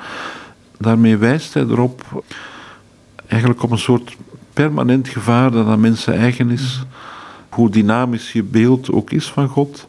[0.78, 2.24] daarmee wijst hij erop,
[3.26, 4.16] eigenlijk op een soort
[4.52, 6.80] permanent gevaar dat aan mensen eigen is,
[7.48, 9.88] hoe dynamisch je beeld ook is van God.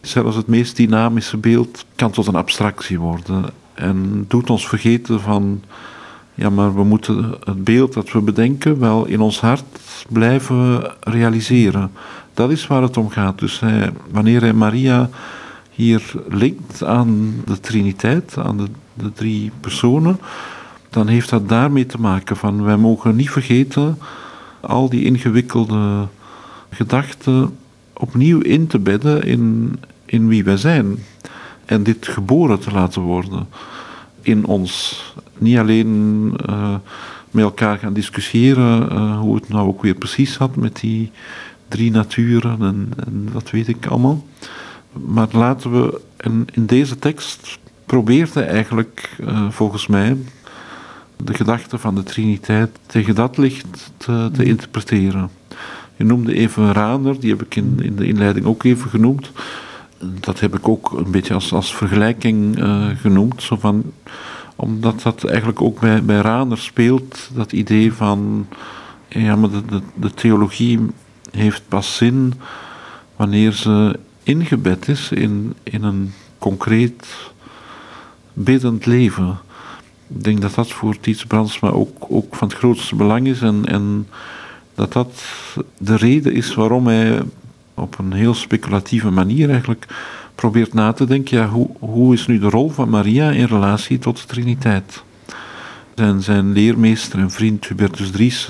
[0.00, 5.62] Zelfs het meest dynamische beeld kan tot een abstractie worden en doet ons vergeten van
[6.34, 9.64] ja, maar we moeten het beeld dat we bedenken wel in ons hart
[10.08, 11.90] blijven realiseren.
[12.34, 13.38] Dat is waar het om gaat.
[13.38, 13.60] Dus
[14.10, 15.10] wanneer hij Maria
[15.70, 20.18] hier linkt aan de Triniteit, aan de, de drie personen,
[20.90, 23.98] dan heeft dat daarmee te maken van wij mogen niet vergeten
[24.60, 26.06] al die ingewikkelde
[26.70, 27.56] gedachten
[27.92, 30.98] opnieuw in te bedden in, in wie wij zijn.
[31.64, 33.48] En dit geboren te laten worden
[34.20, 35.02] in ons.
[35.38, 36.74] Niet alleen uh,
[37.30, 41.10] met elkaar gaan discussiëren uh, hoe het nou ook weer precies zat met die
[41.68, 44.24] drie naturen en, en wat weet ik allemaal.
[44.92, 50.16] Maar laten we, in, in deze tekst probeert hij eigenlijk uh, volgens mij
[51.16, 55.30] de gedachte van de Triniteit tegen dat licht te, te interpreteren.
[55.96, 59.30] Je noemde even Raner, die heb ik in, in de inleiding ook even genoemd.
[59.98, 63.42] Dat heb ik ook een beetje als, als vergelijking uh, genoemd.
[63.42, 63.92] Zo van,
[64.56, 68.46] omdat dat eigenlijk ook bij, bij Raner speelt, dat idee van,
[69.08, 70.80] ja, maar de, de, de theologie
[71.34, 72.34] heeft pas zin
[73.16, 77.06] wanneer ze ingebed is in, in een concreet
[78.32, 79.38] biddend leven.
[80.08, 83.64] Ik denk dat dat voor Tiets Brandsma ook, ook van het grootste belang is en,
[83.64, 84.08] en
[84.74, 85.22] dat dat
[85.78, 87.22] de reden is waarom hij
[87.74, 89.86] op een heel speculatieve manier eigenlijk
[90.34, 93.98] probeert na te denken, ja, hoe, hoe is nu de rol van Maria in relatie
[93.98, 95.02] tot de Triniteit?
[95.94, 98.48] Zijn, zijn leermeester en vriend Hubertus Dries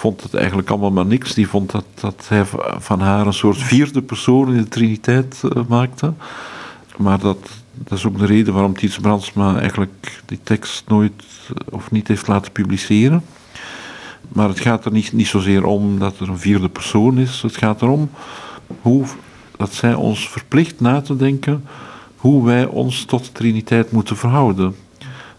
[0.00, 1.34] vond het eigenlijk allemaal maar niks.
[1.34, 2.44] Die vond dat, dat hij
[2.78, 6.12] van haar een soort vierde persoon in de Triniteit uh, maakte.
[6.96, 11.12] Maar dat, dat is ook de reden waarom Tiets Brandsma eigenlijk die tekst nooit
[11.48, 13.24] eh, of niet heeft laten publiceren.
[14.28, 17.42] Maar het gaat er niet, niet zozeer om dat er een vierde persoon is.
[17.42, 18.10] Het gaat erom
[18.80, 19.04] hoe,
[19.56, 21.64] dat zij ons verplicht na te denken
[22.16, 24.76] hoe wij ons tot de Triniteit moeten verhouden.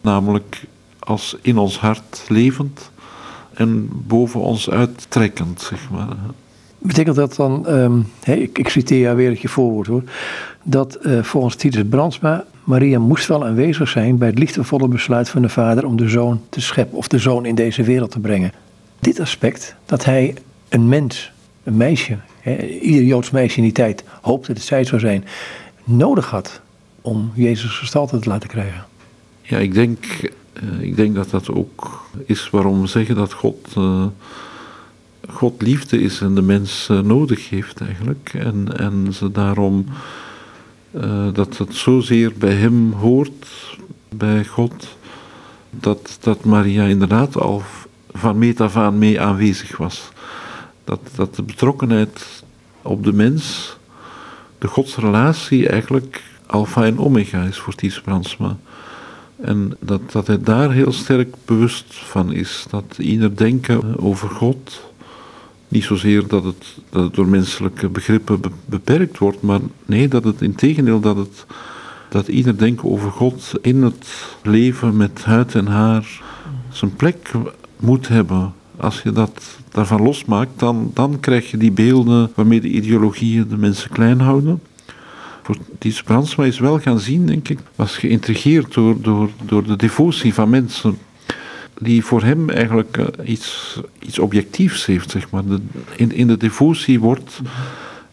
[0.02, 0.64] Namelijk
[1.00, 2.91] als in ons hart levend
[3.62, 6.08] en boven ons uittrekkend, zeg maar.
[6.78, 10.04] Betekent dat dan, um, ik, ik, citeer jou weer het je voorwoord hoor,
[10.64, 15.42] dat uh, volgens Titus Brandsma Maria moest wel aanwezig zijn bij het liefdevolle besluit van
[15.42, 18.52] de vader om de zoon te scheppen of de zoon in deze wereld te brengen.
[19.00, 20.36] Dit aspect, dat hij
[20.70, 21.32] een mens,
[21.64, 25.26] een meisje, hè, ieder Joods meisje in die tijd hoopte dat zij zou zijn,
[25.84, 26.62] nodig had
[27.02, 28.86] om Jezus gestalte te laten krijgen.
[29.42, 30.06] Ja, ik denk,
[30.80, 34.06] ik denk dat dat ook is waarom we zeggen dat God, uh,
[35.30, 38.32] God liefde is en de mens uh, nodig heeft eigenlijk.
[38.34, 39.86] En, en ze daarom
[41.34, 43.48] dat het zozeer bij hem hoort,
[44.10, 44.88] bij God,
[45.70, 47.62] dat, dat Maria inderdaad al
[48.12, 50.10] van meet af aan mee aanwezig was.
[50.84, 52.44] Dat, dat de betrokkenheid
[52.82, 53.76] op de mens,
[54.58, 58.58] de godsrelatie eigenlijk alfa en omega is voor Ties Bransma.
[59.42, 62.66] En dat, dat hij daar heel sterk bewust van is.
[62.70, 64.82] Dat ieder denken over God,
[65.68, 70.42] niet zozeer dat het, dat het door menselijke begrippen beperkt wordt, maar nee, dat het
[70.42, 71.46] in tegendeel dat het
[72.12, 76.22] dat ieder denken over God in het leven met huid en haar
[76.70, 77.32] zijn plek
[77.80, 78.54] moet hebben.
[78.78, 83.58] Als je dat daarvan losmaakt, dan, dan krijg je die beelden waarmee de ideologieën de
[83.58, 84.62] mensen klein houden.
[85.44, 89.76] Voor Dietz Brandsma is wel gaan zien, denk ik, was geïntrigeerd door, door, door de
[89.76, 90.98] devotie van mensen
[91.82, 95.44] die voor hem eigenlijk uh, iets, iets objectiefs heeft, zeg maar.
[95.96, 97.40] In, in de devotie wordt,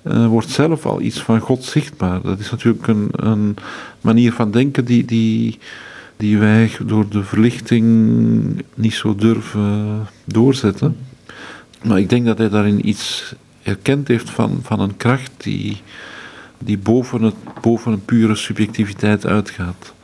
[0.03, 2.23] uh, wordt zelf al iets van God zichtbaar.
[2.23, 3.57] Dat is natuurlijk een, een
[4.01, 5.59] manier van denken die, die,
[6.17, 10.97] die wij door de verlichting niet zo durven doorzetten.
[11.85, 15.83] Maar ik denk dat hij daarin iets erkend heeft van, van een kracht die,
[16.59, 19.95] die boven, het, boven een pure subjectiviteit uitgaat.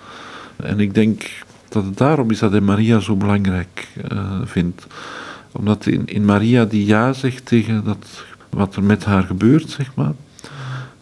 [0.56, 1.30] En ik denk
[1.68, 4.86] dat het daarom is dat hij Maria zo belangrijk uh, vindt.
[5.52, 9.94] Omdat in, in Maria die ja zegt tegen dat, wat er met haar gebeurt, zeg
[9.94, 10.12] maar.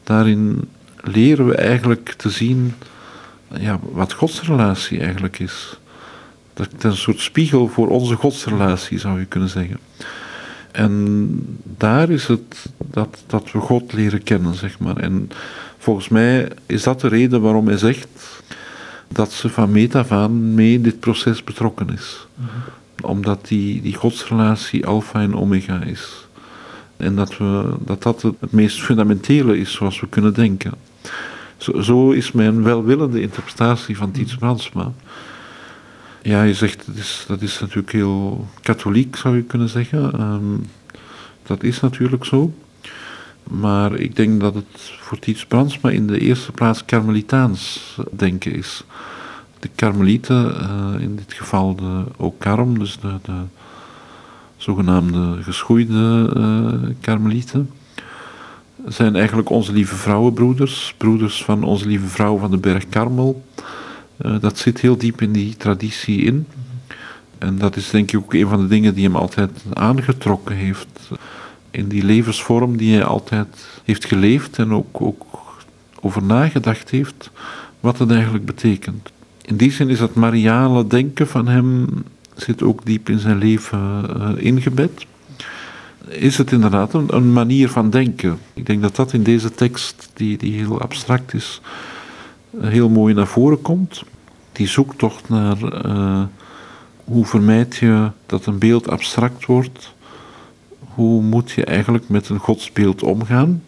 [0.04, 0.68] Daarin
[1.00, 2.74] leren we eigenlijk te zien
[3.58, 5.78] ja, wat godsrelatie eigenlijk is.
[6.54, 9.78] Dat is een soort spiegel voor onze godsrelatie, zou je kunnen zeggen.
[10.72, 14.96] En daar is het dat, dat we God leren kennen, zeg maar.
[14.96, 15.30] En
[15.78, 18.42] volgens mij is dat de reden waarom hij zegt
[19.08, 22.26] dat ze van meet af aan mee in dit proces betrokken is.
[22.34, 22.48] Mhm.
[23.02, 26.26] Omdat die, die godsrelatie alfa en omega is.
[26.96, 30.72] En dat, we, dat dat het meest fundamentele is zoals we kunnen denken.
[31.56, 34.92] Zo, zo is mijn welwillende interpretatie van Tiets Brandsma.
[36.22, 36.86] Ja, je zegt,
[37.26, 40.12] dat is, natuurlijk heel katholiek, zou je kunnen zeggen.
[40.12, 40.56] Ehm,
[41.42, 42.52] dat is natuurlijk zo.
[43.42, 48.84] Maar ik denk dat het voor Tiets Brandsma in de eerste plaats karmelitaans denken is.
[49.58, 53.40] De karmelieten, uh, in dit geval de Okarm, dus de, de
[54.56, 57.70] zogenaamde geschoeide uh, karmelieten,
[58.86, 63.44] zijn eigenlijk onze lieve vrouwenbroeders, broeders van onze lieve vrouw van de berg Karmel.
[64.22, 66.46] Uh, dat zit heel diep in die traditie in.
[67.38, 71.10] En dat is denk ik ook een van de dingen die hem altijd aangetrokken heeft.
[71.70, 75.24] In die levensvorm die hij altijd heeft geleefd en ook, ook
[76.00, 77.30] over nagedacht heeft,
[77.80, 79.10] wat het eigenlijk betekent.
[79.42, 81.86] In die zin is dat Mariale denken van hem
[82.34, 85.06] zit ook diep in zijn leven uh, ingebed.
[86.08, 88.38] Is het inderdaad een, een, manier van denken?
[88.54, 91.60] Ik denk dat dat in deze tekst, die, die heel abstract is,
[92.60, 94.02] heel mooi naar voren komt.
[94.52, 96.22] Die zoektocht naar uh,
[97.04, 99.94] hoe vermijd je dat een beeld abstract wordt?
[100.78, 103.62] Hoe moet je eigenlijk met een godsbeeld omgaan?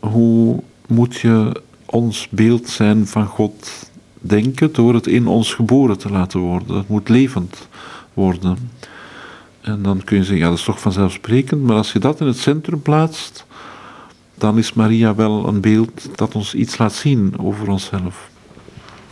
[0.00, 3.88] Hoe moet je ons beeld zijn van God
[4.20, 6.76] denken door het in ons geboren te laten worden?
[6.76, 7.68] Het moet levend
[8.14, 8.70] worden.
[9.60, 12.26] En dan kun je zeggen, ja, dat is toch vanzelfsprekend, maar als je dat in
[12.26, 13.46] het centrum plaatst,
[14.34, 18.32] dan is Maria wel een beeld dat ons iets laat zien over onszelf.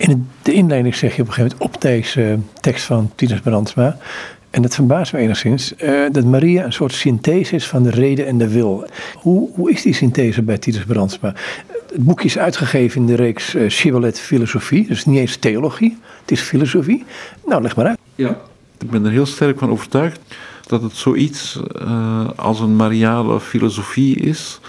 [0.02, 3.96] In de inleiding zeg je op een gegeven moment op deze tekst van Tinus Brandsma,
[4.50, 8.26] en het verbaast me enigszins, uh, dat Maria een soort synthese is van de reden
[8.26, 8.86] en de wil.
[9.14, 11.34] Hoe, hoe is die synthese bij Titus Brandsma?
[11.92, 16.30] Het boekje is uitgegeven in de reeks uh, Shibboleth Filosofie, dus niet eens theologie, het
[16.30, 17.04] is filosofie.
[17.46, 17.98] Nou, leg maar uit.
[18.14, 18.40] Ja,
[18.78, 20.20] ik ben er heel sterk van overtuigd
[20.66, 21.60] dat het zoiets
[22.36, 24.60] als een Mariale filosofie is,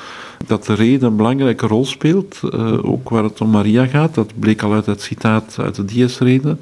[0.48, 4.16] dat de reden een belangrijke rol speelt, uh, ook waar het om Maria gaat.
[4.16, 6.60] Dat bleek al uit het citaat uit de Dies-reden,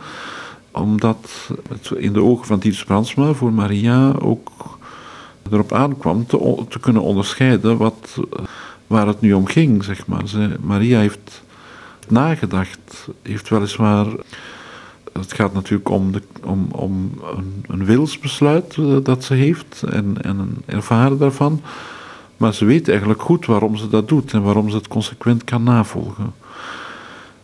[0.71, 4.49] omdat het in de ogen van Titus Bransma voor Maria ook
[5.51, 8.17] erop aankwam te, te kunnen onderscheiden wat,
[8.87, 10.27] waar het nu om ging, zeg maar.
[10.27, 11.43] Ze, Maria heeft
[12.07, 14.07] nagedacht, heeft weliswaar
[15.13, 20.17] het gaat natuurlijk om, de, om, om een, een wilsbesluit uh, dat ze heeft en,
[20.21, 21.61] en een ervaren daarvan.
[22.41, 25.63] Maar ze weet eigenlijk goed waarom ze dat doet en waarom ze het consequent kan
[25.63, 26.33] navolgen.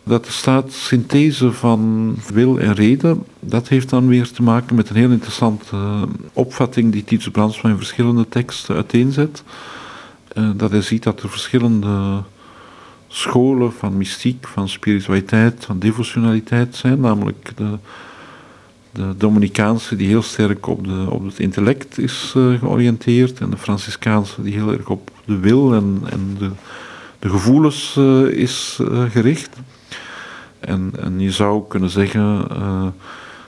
[0.02, 4.88] Dat er staat synthese van wil en reden, dat heeft dan weer te maken met
[4.88, 9.42] een heel interessante uh, opvatting die Titus Brandsma in verschillende teksten uiteenzet.
[10.34, 12.22] Uh, dat hij ziet dat er verschillende
[13.08, 17.78] scholen van mystiek, van spiritualiteit, van devotionaliteit zijn, namelijk de,
[18.98, 23.56] de Dominicaanse die heel sterk op, de, op het intellect is uh, georiënteerd en de
[23.56, 26.50] Franciscaanse die heel erg op de wil en, en de,
[27.18, 29.56] de gevoelens uh, is uh, gericht.
[30.60, 32.46] En, en je zou kunnen zeggen,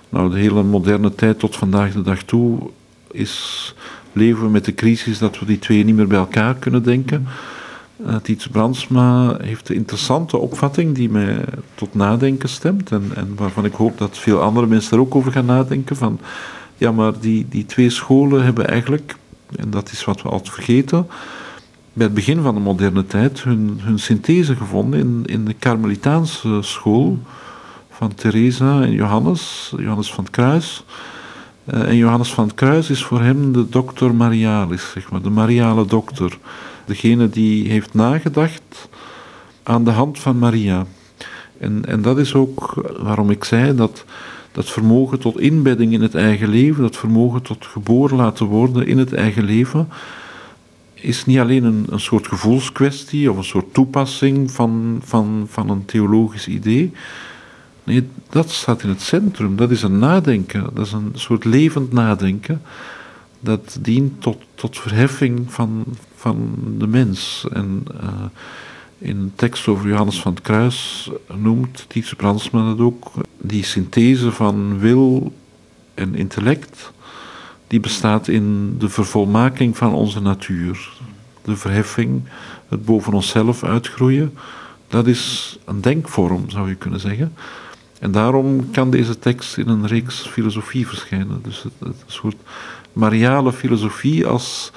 [0.09, 2.71] nou de hele moderne tijd tot vandaag de dag toe
[3.11, 3.75] is
[4.13, 7.27] leven we met de crisis dat we die twee niet meer bij elkaar kunnen denken.
[8.07, 11.45] Uh, Tiets Brandsma heeft een interessante opvatting die mij
[11.75, 15.33] tot nadenken stemt en, en, waarvan ik hoop dat veel andere mensen er ook over
[15.33, 15.97] gaan nadenken.
[15.97, 16.21] Van,
[16.77, 19.17] ja, maar die, die twee scholen hebben eigenlijk,
[19.57, 21.07] en dat is wat we altijd vergeten,
[21.93, 26.59] bij het begin van de moderne tijd hun, hun synthese gevonden in, in de Karmelitaanse
[26.61, 27.19] school
[27.91, 30.85] van Teresa en Johannes, Johannes van het Kruis.
[31.75, 35.31] Uh, en Johannes van het Kruis is voor hem de doctor Marialis, zeg maar, de
[35.31, 36.39] Mariale dokter
[36.91, 38.89] degene die heeft nagedacht
[39.63, 40.87] aan de hand van Maria.
[41.59, 44.05] En, en dat is ook waarom ik zei dat
[44.53, 48.99] dat vermogen tot inbedding in het eigen leven, dat vermogen tot geboren laten worden in
[48.99, 49.89] het eigen leven,
[50.95, 55.85] is niet alleen een, een soort gevoelskwestie of een soort toepassing van, van, van een
[55.85, 56.93] theologisch idee.
[57.85, 59.57] Nee, dat staat in het centrum.
[59.57, 60.71] Dat is een nadenken.
[60.75, 62.63] Dat is een soort levend nadenken.
[63.41, 65.85] Dat dient tot, tot verheffing van,
[66.15, 67.47] van de mens.
[67.53, 68.09] En uh,
[68.99, 73.11] in een tekst over Johannes van het Kruis noemt Tietse Brandsma dat ook.
[73.39, 75.33] Die synthese van wil
[75.95, 76.93] en intellect,
[77.67, 80.93] die bestaat in de vervolmaking van onze natuur.
[81.45, 82.23] De verheffing,
[82.69, 84.35] het boven onszelf uitgroeien,
[84.89, 87.33] dat is een denkvorm, zou je kunnen zeggen.
[87.99, 91.41] En daarom kan deze tekst in een reeks filosofie verschijnen.
[91.43, 92.37] Dus het, het soort
[92.93, 94.73] mariale filosofie als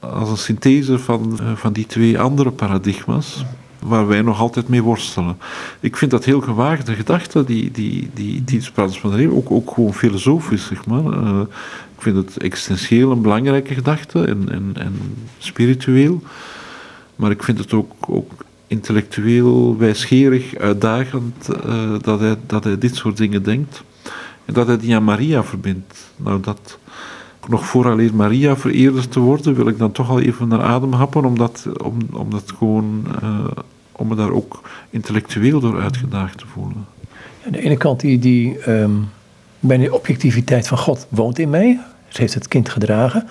[0.00, 3.44] als een synthese van, eh, van die twee andere paradigma's
[3.78, 5.38] waar wij nog altijd mee worstelen.
[5.80, 9.94] Ik vind dat heel gewaagde gedachte, die, die, die, die van de ook, ook gewoon
[9.94, 11.04] filosofisch, zeg maar.
[11.04, 11.40] Uh,
[11.96, 14.94] ik vind het existentieel een belangrijke gedachte en, en, en
[15.38, 16.22] spiritueel.
[17.16, 18.32] Maar ik vind het ook, ook
[18.66, 23.82] intellectueel wijsgerig, uitdagend uh, dat, hij, dat hij dit soort dingen denkt.
[24.44, 26.10] En dat hij die aan Maria verbindt.
[26.16, 26.78] Nou, dat,
[27.48, 31.24] nog vooraleer Maria vereerder te worden, wil ik dan toch al even naar adem happen,
[31.24, 33.44] omdat, om, omdat gewoon, uh,
[33.92, 36.86] om me daar ook intellectueel door uitgedaagd te voelen.
[37.46, 39.08] Aan de ene kant, die, die um,
[39.60, 41.80] bij de objectiviteit van God woont in mij.
[42.08, 43.28] Ze heeft het kind gedragen.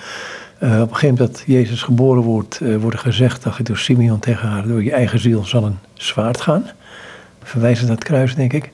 [0.63, 4.19] Uh, op een gegeven moment dat Jezus geboren wordt, uh, wordt gezegd, ik door Simeon
[4.19, 6.65] tegen haar, door je eigen ziel zal een zwaard gaan.
[7.43, 8.71] Verwijzen naar het kruis, denk ik.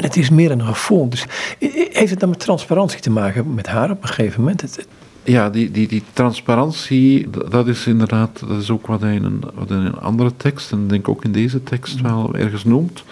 [0.00, 1.08] En het is meer een gevoel.
[1.08, 1.26] Dus
[1.58, 4.60] heeft het dan met transparantie te maken met haar op een gegeven moment?
[4.60, 4.86] Het,
[5.22, 9.42] ja, die, die, die transparantie, dat is inderdaad, dat is ook wat hij in een,
[9.54, 13.02] wat in een andere tekst, en denk ook in deze tekst wel ergens noemt.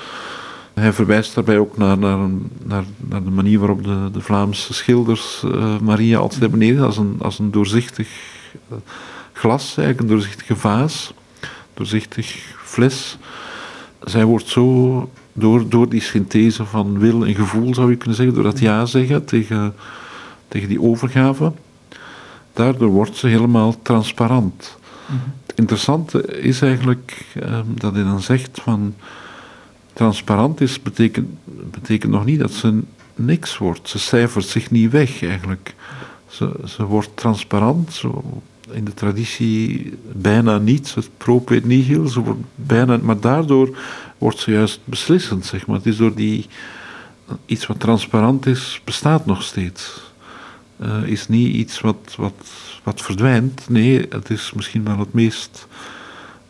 [0.74, 2.18] Hij verwijst daarbij ook naar, naar,
[2.64, 6.96] naar, naar de manier waarop de, de Vlaamse schilders uh, Maria altijd hebben neergezet als
[6.96, 8.08] een, als een doorzichtig
[8.72, 8.78] uh,
[9.32, 11.12] glas, eigenlijk een doorzichtige vaas,
[11.74, 13.18] doorzichtig fles.
[14.04, 18.34] Zij wordt zo door, door die synthese van wil en gevoel, zou je kunnen zeggen,
[18.34, 19.74] door dat ja zeggen tegen,
[20.48, 21.52] tegen die overgave,
[22.52, 24.78] daardoor wordt ze helemaal transparant.
[25.46, 28.94] Het interessante is eigenlijk ehm, dat hij dan zegt van
[29.92, 31.28] transparant is, betekent,
[31.70, 32.80] betekent nog niet dat ze
[33.14, 33.88] niks wordt.
[33.88, 35.74] Ze cijfert zich niet weg eigenlijk.
[36.28, 41.10] Ze, ze wordt transparant, zo in de traditie bijna niets, het
[41.48, 43.76] niet nihil, ze wordt bijna, maar daardoor
[44.18, 45.76] wordt ze juist beslissend, zeg maar.
[45.76, 46.46] Het is door die,
[47.46, 50.00] iets wat transparant is, bestaat nog steeds.
[50.82, 52.50] Uh, is niet iets wat, wat,
[52.82, 55.66] wat verdwijnt, nee, het is misschien wel het meest,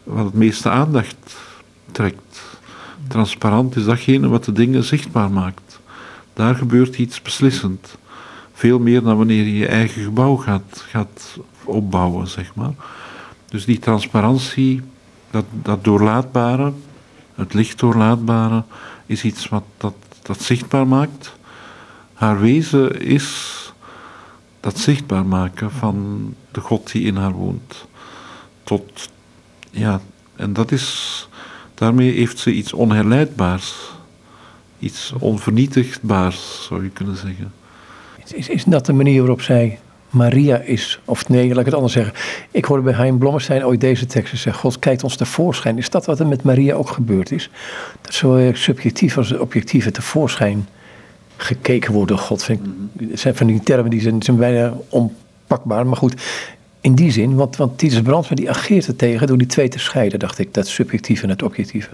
[0.02, 1.36] wat het meeste aandacht
[1.92, 2.40] trekt.
[3.08, 5.80] Transparant is datgene wat de dingen zichtbaar maakt.
[6.32, 7.96] Daar gebeurt iets beslissend.
[8.52, 12.72] Veel meer dan wanneer je je eigen gebouw gaat, gaat opbouwen, zeg maar.
[13.48, 14.82] Dus die transparantie,
[15.30, 16.72] dat, dat doorlaatbare,
[17.39, 18.62] het licht doorlaatbare,
[19.07, 21.36] is iets wat dat, dat zichtbaar maakt.
[22.14, 23.57] Haar wezen is
[24.61, 27.86] dat zichtbaar maken van de God die in haar woont.
[28.62, 29.11] Tot,
[29.70, 30.01] ja,
[30.36, 31.28] en dat is,
[31.74, 33.74] daarmee heeft ze iets onherleidbaars,
[34.78, 37.53] iets onvernietigbaars, zou je kunnen zeggen.
[38.34, 39.78] Is, is dat de manier waarop zij
[40.11, 41.00] Maria is?
[41.04, 42.14] Of nee, laat ik het anders zeggen.
[42.50, 45.78] Ik hoorde bij Hein Blommestein ooit deze teksten zeggen: God kijkt ons tevoorschijn.
[45.78, 47.50] Is dat wat er met Maria ook gebeurd is?
[48.00, 50.68] Dat zowel subjectief als objectief tevoorschijn
[51.36, 52.44] gekeken wordt door God.
[52.44, 55.86] Vind ik, het zijn van die termen die zijn, zijn bijna onpakbaar.
[55.86, 56.22] Maar goed,
[56.80, 59.78] in die zin, want, want Titus Brandsma die ageert er tegen door die twee te
[59.78, 61.90] scheiden, dacht ik, dat subjectieve en het objectieve.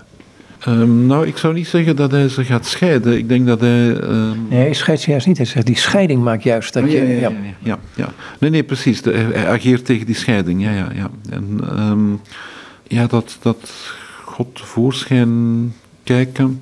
[0.68, 3.16] Um, nou, ik zou niet zeggen dat hij ze gaat scheiden.
[3.18, 3.88] Ik denk dat hij.
[3.88, 4.46] Um...
[4.48, 5.36] Nee, hij scheidt ze juist niet.
[5.36, 6.96] Hij zegt die scheiding maakt juist dat je.
[6.96, 7.32] Ja, ja, ja.
[7.58, 8.12] ja, ja.
[8.38, 9.02] Nee, nee, precies.
[9.02, 10.62] De, hij ageert tegen die scheiding.
[10.62, 11.10] Ja, ja, ja.
[11.30, 12.20] En um,
[12.82, 13.70] ja, dat, dat
[14.24, 16.60] God tevoorschijn kijken.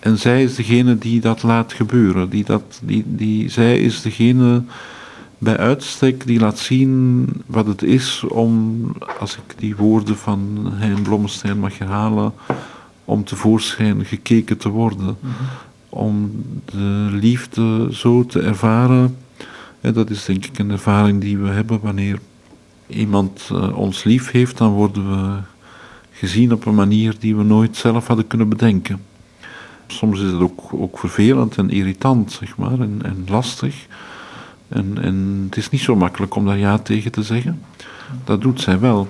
[0.00, 2.28] En zij is degene die dat laat gebeuren.
[2.28, 4.62] Die dat, die, die, zij is degene
[5.38, 8.80] bij uitstek die laat zien wat het is om,
[9.18, 12.32] als ik die woorden van Hein Blommestein mag herhalen,
[13.06, 15.16] om tevoorschijn gekeken te worden.
[15.20, 15.32] Mhm.
[15.88, 16.30] Om
[16.64, 19.16] de liefde zo te ervaren.
[19.80, 22.18] En dat is denk ik een ervaring die we hebben wanneer
[22.86, 25.38] iemand uh, ons lief heeft, dan worden we
[26.12, 29.02] gezien op een manier die we nooit zelf hadden kunnen bedenken.
[29.86, 33.86] Soms is het ook, ook vervelend en irritant, zeg maar, en, en lastig.
[34.68, 37.62] En, en het is niet zo makkelijk om daar ja tegen te zeggen.
[38.24, 39.08] Dat doet zij wel.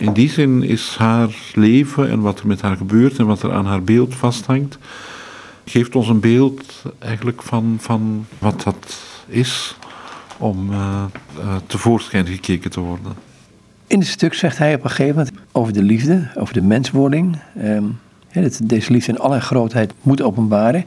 [0.00, 3.52] In die zin is haar leven en wat er met haar gebeurt en wat er
[3.52, 4.78] aan haar beeld vasthangt,
[5.64, 9.76] geeft ons een beeld eigenlijk van, van wat dat is
[10.38, 11.04] om uh,
[11.38, 13.12] uh, tevoorschijn gekeken te worden.
[13.86, 17.38] In het stuk zegt hij op een gegeven moment over de liefde, over de menswording.
[17.64, 17.98] Um,
[18.32, 20.84] dat deze liefde in alle grootheid moet openbaren.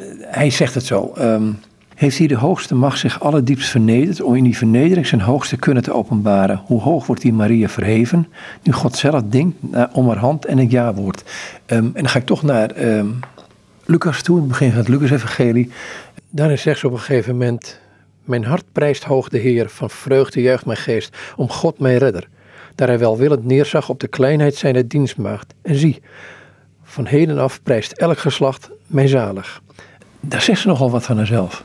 [0.00, 1.12] Uh, hij zegt het zo.
[1.18, 1.58] Um,
[2.00, 5.82] heeft hij de hoogste macht zich allerdiepst vernederd om in die vernedering zijn hoogste kunnen
[5.82, 6.62] te openbaren.
[6.64, 8.28] Hoe hoog wordt die Maria verheven,
[8.62, 9.56] nu God zelf denkt
[9.92, 11.22] om haar hand en het ja-woord.
[11.66, 13.18] Um, en dan ga ik toch naar um,
[13.84, 15.70] Lucas toe, in het begin van het Lucas-evangelie.
[16.30, 17.80] Daarin zegt ze op een gegeven moment,
[18.24, 22.28] mijn hart prijst hoog de Heer, van vreugde juicht mijn geest, om God mijn redder.
[22.74, 25.54] Daar hij welwillend neerzag op de kleinheid zijner dienstmaagd.
[25.62, 26.02] En zie,
[26.82, 29.62] van heden af prijst elk geslacht mij zalig.
[30.20, 31.64] Daar zegt ze nogal wat van haarzelf.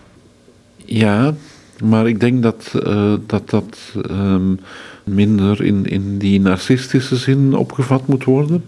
[0.85, 1.35] Ja,
[1.83, 3.77] maar ik denk dat uh, dat, dat
[4.09, 4.59] um,
[5.03, 8.65] minder in, in die narcistische zin opgevat moet worden,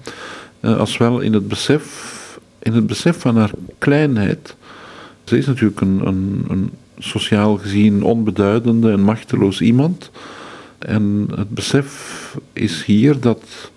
[0.62, 4.56] uh, als wel in het besef, in het besef van haar kleinheid.
[5.24, 10.12] Ze is natuurlijk een, een, een sociaal gezien onbeduidende en machteloos iemand.
[10.80, 13.72] En het besef is hier dat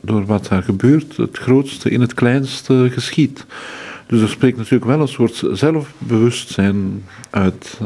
[0.00, 3.44] door wat haar gebeurt, het grootste in het kleinste geschiet.
[4.08, 7.78] Dus er spreekt natuurlijk wel een soort zelfbewustzijn uit.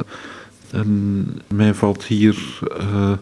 [0.71, 3.13] En mij valt hier uh,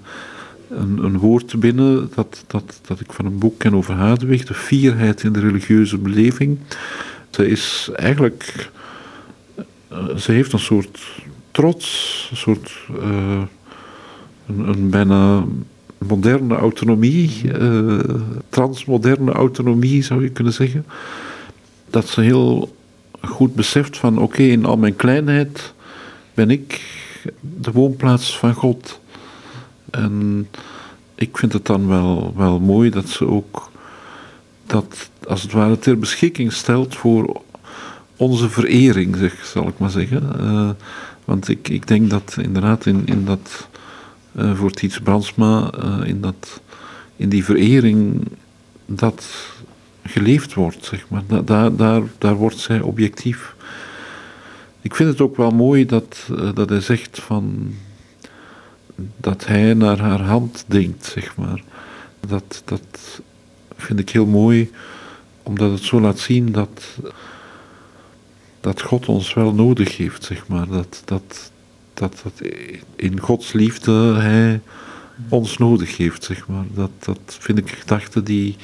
[0.68, 4.54] een, een, woord binnen dat, dat, dat ik van een boek ken over Hadewig, de
[4.54, 6.58] fierheid in de religieuze beleving.
[7.30, 8.70] Ze is eigenlijk,
[9.92, 11.00] uh, ze heeft een soort
[11.50, 12.72] trots, een soort,
[13.02, 13.42] uh,
[14.46, 15.44] een, een, bijna
[15.98, 17.50] moderne autonomie,
[18.48, 20.86] transmoderne autonomie zou je kunnen zeggen.
[21.90, 22.78] Dat ze heel
[23.20, 25.74] goed beseft van oké, in al mijn kleinheid
[26.34, 26.80] ben ik
[27.40, 29.00] de woonplaats van God.
[29.90, 30.48] En
[31.14, 33.70] ik vind het dan wel, wel mooi dat ze ook
[34.66, 37.42] dat als het ware ter beschikking stelt voor
[38.16, 40.32] onze verering, zeg, zal ik maar zeggen.
[40.40, 40.70] Uh,
[41.24, 43.68] want ik, ik denk dat inderdaad in, in dat,
[44.36, 46.60] uh, voor Tiets Brandsma, uh, in, dat,
[47.16, 48.28] in die verering,
[48.86, 49.24] dat
[50.04, 51.22] geleefd wordt, zeg maar.
[51.44, 53.54] Daar, daar, daar wordt zij objectief.
[54.80, 57.74] Ik vind het ook wel mooi dat, uh, dat hij zegt van
[59.16, 61.62] dat hij naar haar hand denkt, zeg maar.
[62.26, 63.20] Dat, dat
[63.76, 64.70] vind ik heel mooi,
[65.42, 66.98] omdat het zo laat zien dat,
[68.60, 70.68] dat God ons wel nodig heeft, zeg maar.
[70.68, 71.50] Dat, dat,
[71.94, 72.48] dat, dat
[72.96, 74.60] in Gods liefde hij
[75.28, 76.64] ons nodig heeft, zeg maar.
[76.74, 78.56] Dat, dat vind ik gedachte die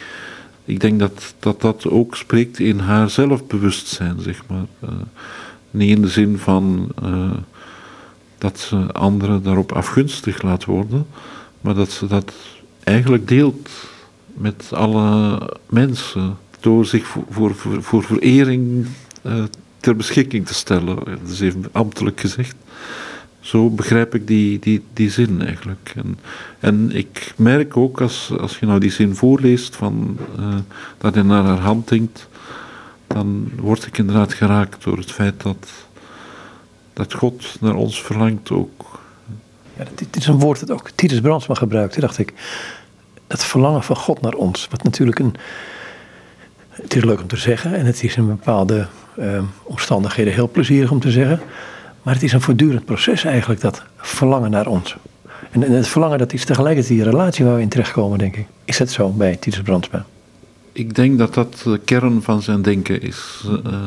[0.67, 4.67] ik denk dat, dat dat ook spreekt in haar zelfbewustzijn, zeg maar.
[4.85, 4.91] Uh,
[5.71, 7.31] niet in de zin van uh,
[8.39, 11.07] dat ze anderen daarop afgunstig laat worden,
[11.61, 12.33] maar dat ze dat
[12.83, 13.71] eigenlijk deelt
[14.35, 18.87] met alle mensen door zich voor, voor, voor, voor verering
[19.27, 19.45] uh,
[19.81, 20.97] ter beschikking te stellen.
[21.05, 22.57] Dat is even ambtelijk gezegd.
[23.47, 25.93] Zo begrijp ik die, die, die zin eigenlijk.
[25.97, 26.19] En,
[26.61, 30.55] en ik merk ook als, als je nou die zin voorleest, van, uh,
[30.99, 32.29] dat hij naar haar hand denkt,
[33.07, 35.69] dan word ik inderdaad geraakt door het feit dat,
[36.93, 39.01] dat God naar ons verlangt ook.
[39.77, 42.33] Ja, dit is een woord dat ook Titus Brandsma gebruikte, dacht ik.
[43.27, 44.69] Dat verlangen van God naar ons.
[44.71, 45.35] Wat natuurlijk een.
[46.69, 48.87] Het is leuk om te zeggen en het is in bepaalde
[49.19, 51.41] uh, omstandigheden heel plezierig om te zeggen.
[52.07, 54.97] Maar het is een voortdurend proces eigenlijk, dat verlangen naar ons.
[55.51, 58.47] En, het verlangen, dat is tegelijkertijd die relatie waar we in terechtkomen, denk ik.
[58.65, 60.07] Is dat zo bij Titus Brandsma?
[60.73, 63.45] Ik denk dat dat de kern van zijn denken is.
[63.49, 63.81] Uh,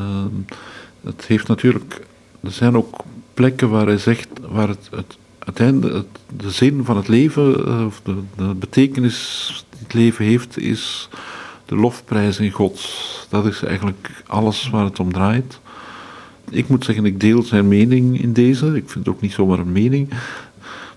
[1.04, 2.00] het heeft natuurlijk...
[2.40, 3.04] Er zijn ook
[3.34, 8.00] plekken waar hij zegt, waar het, het uiteindelijk de zin van het leven, uh, of
[8.04, 11.08] de, de, betekenis die het leven heeft, is
[11.66, 12.80] de lofprijs in God.
[13.28, 15.60] Dat is eigenlijk alles waar het om draait.
[16.50, 18.66] Ik moet zeggen, ik deel zijn mening in deze.
[18.66, 20.08] Ik vind het ook niet zomaar een mening.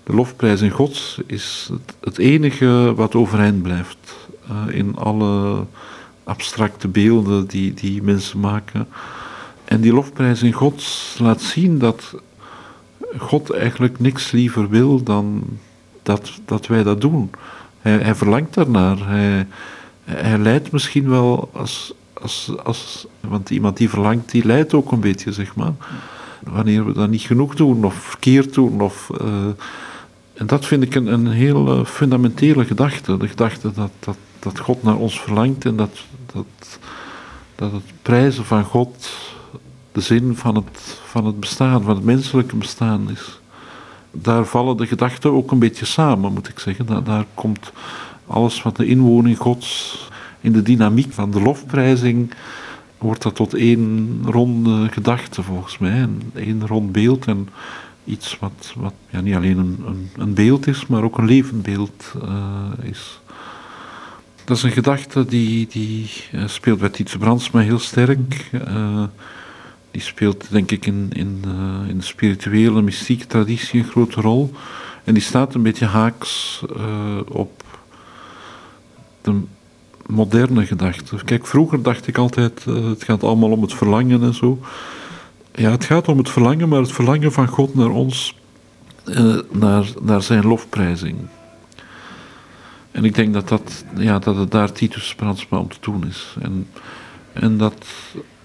[0.04, 4.16] De lofprijs in God is het, het enige wat overeind blijft
[4.50, 5.64] uh, in alle
[6.24, 8.88] abstracte beelden die, die mensen maken.
[9.64, 10.84] En die lofprijs in God
[11.18, 12.14] laat zien dat
[13.18, 15.44] God eigenlijk niks liever wil dan
[16.02, 17.30] dat, dat wij dat doen.
[17.78, 19.08] Hij, hij verlangt daarnaar.
[19.08, 19.46] Hij,
[20.04, 21.94] hij lijdt misschien wel als,
[22.64, 25.72] als, want iemand die verlangt, die lijdt ook een beetje, zeg maar.
[26.42, 28.80] Wanneer we dat niet genoeg doen of verkeerd doen.
[28.80, 29.28] Of, uh,
[30.34, 33.16] en dat vind ik een, een heel uh, fundamentele gedachte.
[33.16, 36.78] De gedachte dat, dat, dat God naar ons verlangt en dat, dat,
[37.54, 39.10] dat het prijzen van God
[39.92, 43.40] de zin van het, van het bestaan, van het menselijke bestaan is.
[44.10, 46.86] Daar vallen de gedachten ook een beetje samen, moet ik zeggen.
[46.86, 47.72] Daar, daar komt
[48.26, 49.98] alles wat de inwoning Gods
[50.44, 52.30] in de dynamiek van de lofprijzing
[52.98, 56.00] wordt dat tot één ronde gedachte volgens mij.
[56.00, 57.48] Een, één rond beeld en
[58.04, 61.62] iets wat, wat ja, niet alleen een, een, een beeld is, maar ook een levend
[61.62, 63.20] beeld uh, is.
[64.44, 68.50] Dat is een gedachte die, die uh, speelt bij Tietse Brandsma heel sterk.
[68.52, 69.04] Uh,
[69.90, 71.44] die speelt denk ik in, in,
[71.88, 74.52] in de spirituele, mystieke traditie een grote rol.
[75.04, 76.62] En die staat een beetje haaks
[77.28, 77.62] op
[79.20, 79.42] de
[80.06, 81.16] moderne gedachte.
[81.24, 84.58] Kijk, vroeger dacht ik altijd, uh, het gaat allemaal om het verlangen en zo.
[85.54, 88.36] Ja, het gaat om het verlangen, maar het verlangen van God naar ons,
[89.04, 91.16] uh, naar, naar zijn lofprijzing.
[92.90, 96.36] En ik denk dat, dat, ja, dat het daar Titus Brandsma om te doen is.
[96.40, 96.66] En,
[97.32, 97.86] en dat,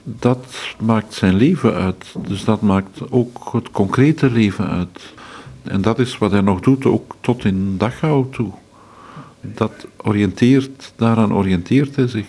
[0.03, 0.45] dat
[0.79, 2.15] maakt zijn leven uit.
[2.27, 5.13] Dus dat maakt ook het concrete leven uit.
[5.63, 8.51] En dat is wat hij nog doet, ook tot in Dachau toe
[9.41, 12.27] dat oriënteert, daaraan oriënteert hij zich.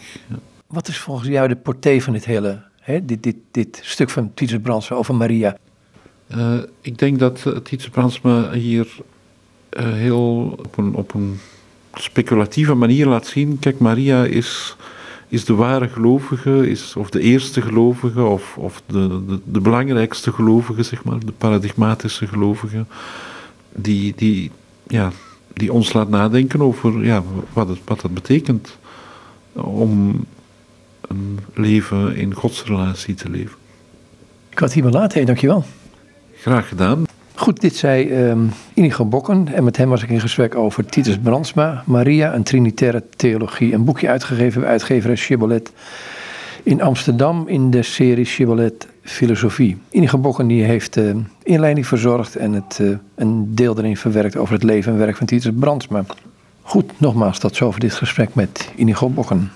[0.67, 4.35] Wat is volgens jou de portée van dit hele, hè, dit, dit, dit stuk van
[4.35, 5.57] Titus Brandsma over Maria?
[6.37, 8.87] Uh, ik denk dat uh, Brandsma hier
[9.71, 11.39] uh, heel op een, op een
[11.95, 13.59] speculatieve manier laat zien.
[13.59, 14.77] Kijk, Maria is,
[15.29, 20.33] is de ware gelovige, is, of de eerste gelovige, of, of de, de, de belangrijkste
[20.33, 22.85] gelovige, zeg maar, de paradigmatische gelovige,
[23.73, 24.51] die, die
[24.87, 25.13] ja,
[25.53, 27.23] die ons laat nadenken over ja,
[27.53, 28.79] wat, het, wat dat betekent
[29.53, 30.25] om
[31.09, 33.57] een leven in godsrelatie te leven.
[34.51, 35.65] Ik had hier laten, dankjewel.
[36.35, 37.05] Graag gedaan.
[37.35, 41.19] Goed, dit zei um, Inigo Bokken en met hem was ik in gesprek over Titus
[41.19, 43.75] Brandsma, Maria, een trinitaire theologie.
[43.75, 45.73] Een boekje uitgegeven bij uitgever Chibolet
[46.63, 49.77] in Amsterdam in de serie Chibolet filosofie.
[49.89, 54.37] Inge Bokken die heeft de uh, inleiding verzorgd en het, uh, een deel erin verwerkt
[54.37, 56.05] over het leven en werk van Titus Brandsma.
[56.63, 59.51] Goed, nogmaals tot zover dit gesprek met Inigo Bokken.